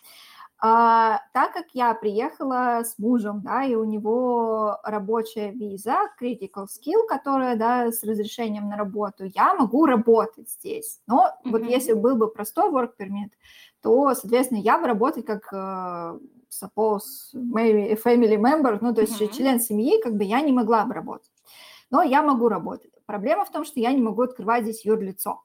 А, 0.67 1.21
так 1.31 1.53
как 1.53 1.65
я 1.73 1.93
приехала 1.93 2.81
с 2.83 2.97
мужем, 2.97 3.41
да, 3.43 3.65
и 3.65 3.75
у 3.75 3.83
него 3.83 4.79
рабочая 4.83 5.51
виза, 5.51 6.09
critical 6.19 6.65
skill, 6.65 7.05
которая, 7.07 7.55
да, 7.55 7.91
с 7.91 8.01
разрешением 8.01 8.69
на 8.69 8.75
работу, 8.75 9.25
я 9.25 9.53
могу 9.53 9.85
работать 9.85 10.49
здесь. 10.49 11.01
Но 11.05 11.27
mm-hmm. 11.27 11.51
вот 11.51 11.61
если 11.65 11.93
был 11.93 12.15
бы 12.15 12.31
простой 12.31 12.71
work 12.71 12.93
permit, 12.99 13.29
то, 13.83 14.15
соответственно, 14.15 14.57
я 14.57 14.79
бы 14.79 14.87
работать 14.87 15.27
как 15.27 15.53
uh, 15.53 16.19
suppose 16.49 17.03
maybe 17.35 17.95
family 18.03 18.35
member, 18.35 18.79
ну, 18.81 18.91
то 18.91 19.01
есть 19.01 19.21
mm-hmm. 19.21 19.33
член 19.33 19.59
семьи, 19.59 20.01
как 20.01 20.15
бы 20.15 20.23
я 20.23 20.41
не 20.41 20.51
могла 20.51 20.85
бы 20.85 20.95
работать. 20.95 21.31
Но 21.91 22.01
я 22.01 22.23
могу 22.23 22.49
работать. 22.49 22.89
Проблема 23.05 23.45
в 23.45 23.51
том, 23.51 23.65
что 23.65 23.79
я 23.79 23.91
не 23.91 24.01
могу 24.01 24.23
открывать 24.23 24.63
здесь 24.63 24.83
юрлицо. 24.83 25.43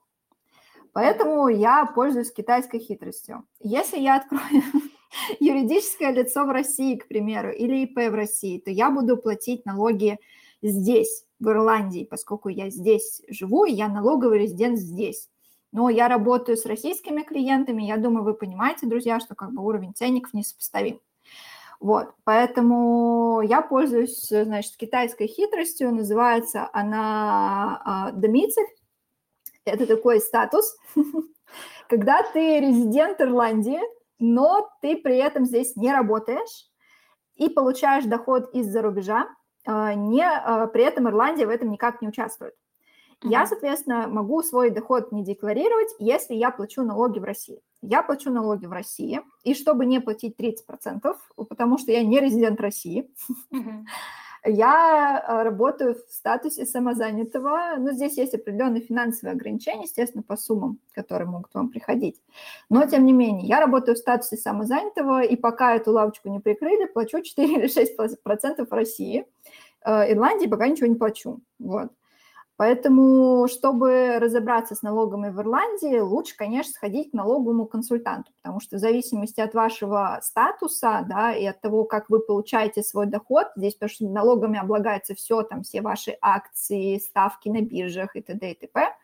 Поэтому 0.93 1.47
я 1.47 1.85
пользуюсь 1.85 2.33
китайской 2.33 2.79
хитростью. 2.79 3.43
Если 3.59 3.99
я 3.99 4.15
открою 4.15 4.63
юридическое 5.39 6.11
лицо 6.11 6.45
в 6.45 6.49
России, 6.49 6.95
к 6.95 7.07
примеру, 7.07 7.51
или 7.51 7.83
ИП 7.83 8.11
в 8.11 8.15
России, 8.15 8.59
то 8.59 8.71
я 8.71 8.89
буду 8.89 9.17
платить 9.17 9.65
налоги 9.65 10.19
здесь, 10.61 11.25
в 11.41 11.49
Ирландии, 11.49 12.07
поскольку 12.09 12.49
я 12.49 12.69
здесь 12.69 13.21
живу, 13.27 13.65
и 13.65 13.73
я 13.73 13.87
налоговый 13.87 14.39
резидент 14.39 14.77
здесь. 14.77 15.27
Но 15.71 15.89
я 15.89 16.07
работаю 16.07 16.55
с 16.55 16.65
российскими 16.65 17.23
клиентами, 17.23 17.83
я 17.83 17.97
думаю, 17.97 18.23
вы 18.23 18.33
понимаете, 18.35 18.85
друзья, 18.85 19.19
что 19.19 19.35
как 19.35 19.51
бы 19.51 19.63
уровень 19.63 19.93
ценников 19.95 20.33
несопоставим. 20.33 20.99
Вот, 21.79 22.13
поэтому 22.25 23.41
я 23.41 23.61
пользуюсь, 23.61 24.27
значит, 24.27 24.77
китайской 24.77 25.25
хитростью, 25.25 25.91
называется 25.91 26.69
она 26.73 28.11
домицель, 28.13 28.67
это 29.65 29.87
такой 29.87 30.19
статус, 30.19 30.77
когда 31.89 32.21
ты 32.33 32.59
резидент 32.59 33.19
Ирландии, 33.19 33.79
но 34.21 34.69
ты 34.81 34.95
при 34.95 35.17
этом 35.17 35.45
здесь 35.45 35.75
не 35.75 35.91
работаешь 35.91 36.69
и 37.35 37.49
получаешь 37.49 38.05
доход 38.05 38.53
из-за 38.53 38.81
рубежа, 38.81 39.27
а, 39.65 39.93
не, 39.93 40.23
а, 40.23 40.67
при 40.67 40.83
этом 40.83 41.09
Ирландия 41.09 41.45
в 41.45 41.49
этом 41.49 41.71
никак 41.71 42.01
не 42.01 42.07
участвует. 42.07 42.53
Mm-hmm. 42.53 43.29
Я, 43.29 43.47
соответственно, 43.47 44.07
могу 44.07 44.41
свой 44.43 44.69
доход 44.69 45.11
не 45.11 45.23
декларировать, 45.23 45.89
если 45.99 46.35
я 46.35 46.51
плачу 46.51 46.83
налоги 46.83 47.19
в 47.19 47.23
России. 47.23 47.61
Я 47.81 48.03
плачу 48.03 48.31
налоги 48.31 48.67
в 48.67 48.71
России, 48.71 49.21
и 49.43 49.55
чтобы 49.55 49.85
не 49.87 49.99
платить 49.99 50.35
30%, 50.39 51.15
потому 51.49 51.79
что 51.79 51.91
я 51.91 52.03
не 52.03 52.19
резидент 52.19 52.61
России, 52.61 53.11
mm-hmm. 53.51 53.85
Я 54.43 55.23
э, 55.27 55.43
работаю 55.43 55.95
в 55.95 56.11
статусе 56.11 56.65
самозанятого, 56.65 57.75
но 57.77 57.91
здесь 57.91 58.17
есть 58.17 58.33
определенные 58.33 58.81
финансовые 58.81 59.33
ограничения, 59.33 59.83
естественно, 59.83 60.23
по 60.23 60.35
суммам, 60.35 60.79
которые 60.93 61.29
могут 61.29 61.53
вам 61.53 61.69
приходить. 61.69 62.19
Но, 62.67 62.85
тем 62.87 63.05
не 63.05 63.13
менее, 63.13 63.47
я 63.47 63.59
работаю 63.59 63.95
в 63.95 63.99
статусе 63.99 64.37
самозанятого, 64.37 65.21
и 65.23 65.35
пока 65.35 65.75
эту 65.75 65.91
лавочку 65.91 66.29
не 66.29 66.39
прикрыли, 66.39 66.85
плачу 66.85 67.21
4 67.21 67.53
или 67.53 67.67
6% 67.67 68.65
в 68.65 68.73
России. 68.73 69.27
Э, 69.85 70.11
Ирландии 70.11 70.47
пока 70.47 70.67
ничего 70.67 70.87
не 70.87 70.95
плачу. 70.95 71.39
Вот. 71.59 71.91
Поэтому, 72.61 73.47
чтобы 73.47 74.19
разобраться 74.19 74.75
с 74.75 74.83
налогами 74.83 75.31
в 75.31 75.39
Ирландии, 75.39 75.97
лучше, 75.97 76.37
конечно, 76.37 76.73
сходить 76.73 77.09
к 77.09 77.13
налоговому 77.15 77.65
консультанту, 77.65 78.31
потому 78.39 78.59
что 78.59 78.77
в 78.77 78.79
зависимости 78.79 79.41
от 79.41 79.55
вашего 79.55 80.19
статуса 80.21 81.03
да, 81.09 81.33
и 81.33 81.43
от 81.43 81.59
того, 81.59 81.85
как 81.85 82.11
вы 82.11 82.19
получаете 82.19 82.83
свой 82.83 83.07
доход, 83.07 83.47
здесь 83.55 83.73
потому 83.73 83.89
что 83.89 84.05
налогами 84.05 84.59
облагается 84.59 85.15
все, 85.15 85.41
там 85.41 85.63
все 85.63 85.81
ваши 85.81 86.15
акции, 86.21 86.99
ставки 86.99 87.49
на 87.49 87.61
биржах 87.61 88.15
и 88.15 88.21
т.д. 88.21 88.51
и 88.51 88.53
т.п., 88.53 88.95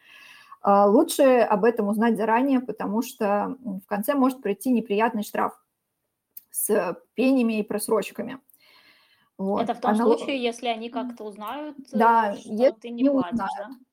а, 0.62 0.86
лучше 0.86 1.24
об 1.24 1.64
этом 1.64 1.88
узнать 1.88 2.16
заранее, 2.16 2.60
потому 2.60 3.01
что 3.01 3.58
в 3.64 3.88
конце 3.88 4.14
может 4.14 4.39
прийти 4.39 4.70
неприятный 4.70 5.24
штраф 5.24 5.60
с 6.51 6.95
пенями 7.16 7.58
и 7.58 7.64
просрочками. 7.64 8.38
Вот. 9.38 9.63
Это 9.63 9.75
в 9.75 9.81
том 9.81 9.91
Анал... 9.91 10.17
случае, 10.17 10.41
если 10.41 10.67
они 10.67 10.89
как-то 10.89 11.23
узнают, 11.23 11.77
да, 11.91 12.35
что 12.35 12.49
если 12.49 12.79
ты 12.79 12.89
не, 12.89 13.03
не 13.03 13.11
платишь, 13.11 13.33
узнают. 13.33 13.53
да? 13.57 13.88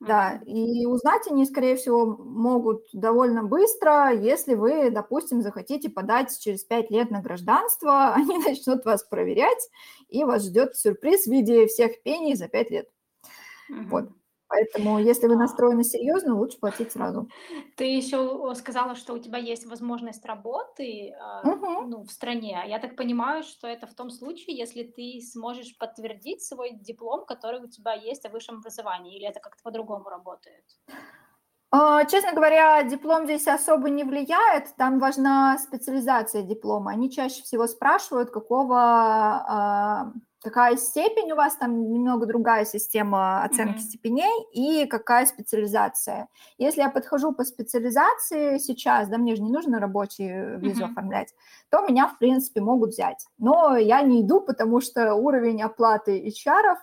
Да, 0.00 0.40
и 0.46 0.86
узнать 0.86 1.26
они, 1.28 1.44
скорее 1.44 1.74
всего, 1.74 2.06
могут 2.06 2.84
довольно 2.92 3.42
быстро, 3.42 4.12
если 4.12 4.54
вы, 4.54 4.90
допустим, 4.90 5.42
захотите 5.42 5.90
подать 5.90 6.38
через 6.38 6.62
пять 6.62 6.90
лет 6.90 7.10
на 7.10 7.20
гражданство, 7.20 8.12
они 8.14 8.38
начнут 8.38 8.84
вас 8.84 9.02
проверять, 9.02 9.68
и 10.08 10.22
вас 10.22 10.44
ждет 10.44 10.76
сюрприз 10.76 11.24
в 11.24 11.30
виде 11.30 11.66
всех 11.66 12.00
пений 12.02 12.36
за 12.36 12.46
пять 12.46 12.70
лет. 12.70 12.88
Угу. 13.70 13.88
Вот. 13.88 14.08
Поэтому, 14.48 14.98
если 14.98 15.26
вы 15.26 15.36
настроены 15.36 15.84
серьезно, 15.84 16.34
лучше 16.34 16.58
платить 16.58 16.92
сразу. 16.92 17.28
Ты 17.76 17.84
еще 17.84 18.54
сказала, 18.54 18.94
что 18.94 19.12
у 19.12 19.18
тебя 19.18 19.38
есть 19.38 19.66
возможность 19.66 20.24
работы 20.24 21.14
угу. 21.44 21.82
ну, 21.82 22.02
в 22.04 22.10
стране. 22.10 22.64
Я 22.66 22.78
так 22.78 22.96
понимаю, 22.96 23.42
что 23.42 23.68
это 23.68 23.86
в 23.86 23.94
том 23.94 24.10
случае, 24.10 24.56
если 24.56 24.84
ты 24.84 25.20
сможешь 25.20 25.76
подтвердить 25.76 26.42
свой 26.42 26.70
диплом, 26.72 27.26
который 27.26 27.60
у 27.62 27.68
тебя 27.68 27.92
есть 27.92 28.24
о 28.24 28.30
высшем 28.30 28.56
образовании, 28.56 29.16
или 29.16 29.28
это 29.28 29.40
как-то 29.40 29.62
по-другому 29.62 30.08
работает? 30.08 30.64
А, 31.70 32.06
честно 32.06 32.32
говоря, 32.32 32.82
диплом 32.84 33.24
здесь 33.24 33.46
особо 33.46 33.90
не 33.90 34.02
влияет, 34.02 34.74
там 34.76 34.98
важна 34.98 35.58
специализация 35.58 36.42
диплома. 36.42 36.92
Они 36.92 37.10
чаще 37.10 37.42
всего 37.42 37.66
спрашивают, 37.66 38.30
какого 38.30 38.78
а, 38.78 40.12
какая 40.40 40.76
степень 40.76 41.32
у 41.32 41.36
вас, 41.36 41.56
там 41.56 41.92
немного 41.92 42.26
другая 42.26 42.64
система 42.64 43.42
оценки 43.42 43.78
mm-hmm. 43.78 43.82
степеней 43.82 44.46
и 44.52 44.86
какая 44.86 45.26
специализация. 45.26 46.28
Если 46.58 46.80
я 46.80 46.90
подхожу 46.90 47.32
по 47.32 47.44
специализации 47.44 48.58
сейчас, 48.58 49.08
да, 49.08 49.18
мне 49.18 49.34
же 49.34 49.42
не 49.42 49.50
нужно 49.50 49.80
рабочую 49.80 50.60
визу 50.60 50.84
mm-hmm. 50.84 50.90
оформлять, 50.90 51.34
то 51.70 51.80
меня, 51.86 52.06
в 52.06 52.18
принципе, 52.18 52.60
могут 52.60 52.90
взять. 52.90 53.26
Но 53.38 53.76
я 53.76 54.02
не 54.02 54.22
иду, 54.22 54.40
потому 54.40 54.80
что 54.80 55.14
уровень 55.14 55.60
оплаты 55.62 56.28
HR 56.28 56.76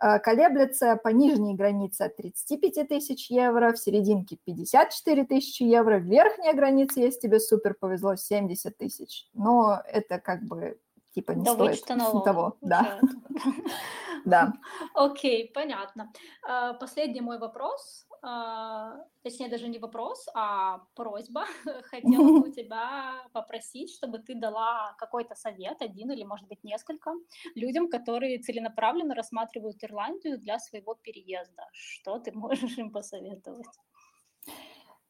э, 0.00 0.18
колеблется 0.20 0.96
по 0.96 1.08
нижней 1.08 1.54
границе 1.54 2.02
от 2.02 2.16
35 2.16 2.88
тысяч 2.88 3.28
евро, 3.30 3.72
в 3.72 3.78
серединке 3.78 4.38
54 4.44 5.24
тысячи 5.24 5.64
евро, 5.64 5.98
верхняя 5.98 6.54
граница, 6.54 7.00
если 7.00 7.20
тебе 7.20 7.40
супер 7.40 7.74
повезло, 7.74 8.14
70 8.14 8.76
тысяч. 8.76 9.28
Но 9.34 9.82
это 9.86 10.20
как 10.20 10.44
бы 10.44 10.78
типа 11.14 11.32
не 11.32 11.44
да 11.44 11.52
стоит 11.54 11.84
того. 12.24 12.56
Да. 12.60 13.00
да. 14.24 14.52
Окей, 14.94 15.50
понятно. 15.54 16.12
А, 16.42 16.74
последний 16.74 17.20
мой 17.20 17.38
вопрос, 17.38 18.06
а, 18.22 18.96
точнее 19.22 19.48
даже 19.48 19.68
не 19.68 19.78
вопрос, 19.78 20.26
а 20.34 20.80
просьба. 20.94 21.44
Хотела 21.90 22.22
бы 22.22 22.48
у 22.48 22.52
тебя 22.52 23.26
попросить, 23.32 23.94
чтобы 23.94 24.18
ты 24.18 24.34
дала 24.34 24.94
какой-то 24.98 25.34
совет, 25.34 25.82
один 25.82 26.10
или, 26.10 26.24
может 26.24 26.48
быть, 26.48 26.64
несколько, 26.64 27.12
людям, 27.54 27.88
которые 27.88 28.38
целенаправленно 28.38 29.14
рассматривают 29.14 29.84
Ирландию 29.84 30.38
для 30.38 30.58
своего 30.58 30.94
переезда. 30.94 31.68
Что 31.72 32.18
ты 32.18 32.32
можешь 32.32 32.78
им 32.78 32.90
посоветовать? 32.90 33.66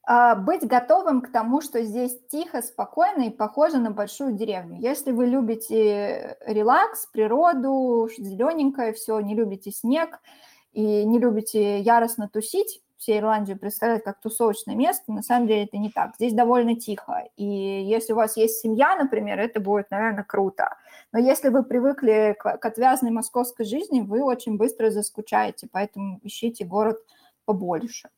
А, 0.06 0.34
быть 0.34 0.66
готовым 0.66 1.22
к 1.22 1.32
тому, 1.32 1.62
что 1.62 1.82
здесь 1.82 2.18
тихо, 2.28 2.60
спокойно 2.60 3.22
и 3.22 3.30
похоже 3.30 3.78
на 3.78 3.90
большую 3.90 4.32
деревню. 4.32 4.78
Если 4.80 5.12
вы 5.12 5.26
любите 5.26 6.36
релакс, 6.44 7.06
природу, 7.06 8.10
зелененькое 8.18 8.92
все, 8.92 9.18
не 9.20 9.34
любите 9.34 9.70
снег 9.70 10.20
и 10.72 11.04
не 11.04 11.18
любите 11.18 11.80
яростно 11.80 12.28
тусить, 12.28 12.82
все 12.98 13.18
Ирландию 13.18 13.58
представляют 13.58 14.04
как 14.04 14.20
тусовочное 14.20 14.74
место, 14.74 15.10
на 15.12 15.22
самом 15.22 15.46
деле 15.46 15.64
это 15.64 15.78
не 15.78 15.90
так. 15.90 16.14
Здесь 16.16 16.34
довольно 16.34 16.76
тихо, 16.76 17.24
и 17.36 17.44
если 17.44 18.12
у 18.12 18.16
вас 18.16 18.36
есть 18.36 18.60
семья, 18.60 18.96
например, 18.96 19.38
это 19.40 19.58
будет, 19.58 19.90
наверное, 19.90 20.24
круто. 20.24 20.76
Но 21.12 21.18
если 21.18 21.48
вы 21.48 21.62
привыкли 21.62 22.36
к 22.38 22.64
отвязной 22.64 23.10
московской 23.10 23.64
жизни, 23.64 24.02
вы 24.02 24.22
очень 24.22 24.58
быстро 24.58 24.90
заскучаете, 24.90 25.66
поэтому 25.70 26.20
ищите 26.22 26.64
город 26.64 26.98
побольше. 27.46 28.10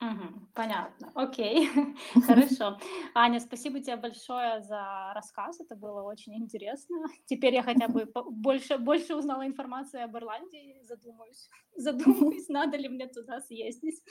Угу, 0.00 0.48
понятно. 0.54 1.12
Окей, 1.14 1.68
хорошо. 2.26 2.78
Аня, 3.14 3.38
спасибо 3.38 3.80
тебе 3.80 3.96
большое 3.96 4.62
за 4.62 5.12
рассказ. 5.14 5.60
Это 5.60 5.76
было 5.76 6.02
очень 6.02 6.34
интересно. 6.36 7.04
Теперь 7.26 7.54
я 7.54 7.62
хотя 7.62 7.86
бы 7.88 8.10
больше, 8.30 8.78
больше 8.78 9.14
узнала 9.14 9.46
информации 9.46 10.00
об 10.00 10.16
Ирландии. 10.16 10.80
Задумаюсь, 10.82 11.50
задумаюсь, 11.76 12.48
надо 12.48 12.78
ли 12.78 12.88
мне 12.88 13.08
туда 13.08 13.40
съездить. 13.40 14.02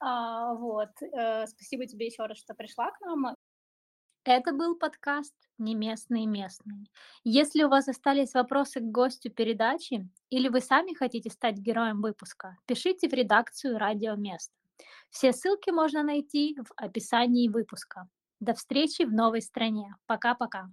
А, 0.00 0.54
вот. 0.54 0.90
Э, 1.00 1.46
спасибо 1.46 1.86
тебе 1.86 2.06
еще 2.06 2.26
раз, 2.26 2.38
что 2.38 2.54
пришла 2.54 2.90
к 2.90 3.00
нам. 3.02 3.36
Это 4.24 4.52
был 4.52 4.76
подкаст 4.76 5.34
«Не 5.58 5.74
местный 5.74 6.26
местный». 6.26 6.90
Если 7.24 7.64
у 7.64 7.68
вас 7.68 7.88
остались 7.88 8.34
вопросы 8.34 8.80
к 8.80 8.84
гостю 8.84 9.30
передачи 9.30 10.08
или 10.30 10.48
вы 10.48 10.60
сами 10.60 10.94
хотите 10.94 11.30
стать 11.30 11.58
героем 11.58 12.00
выпуска, 12.02 12.56
пишите 12.66 13.08
в 13.08 13.12
редакцию 13.12 13.78
«Радио 13.78 14.14
Место». 14.14 14.61
Все 15.12 15.32
ссылки 15.34 15.70
можно 15.70 16.02
найти 16.02 16.56
в 16.58 16.72
описании 16.74 17.48
выпуска. 17.48 18.08
До 18.40 18.54
встречи 18.54 19.02
в 19.02 19.12
новой 19.12 19.42
стране. 19.42 19.94
Пока-пока. 20.06 20.70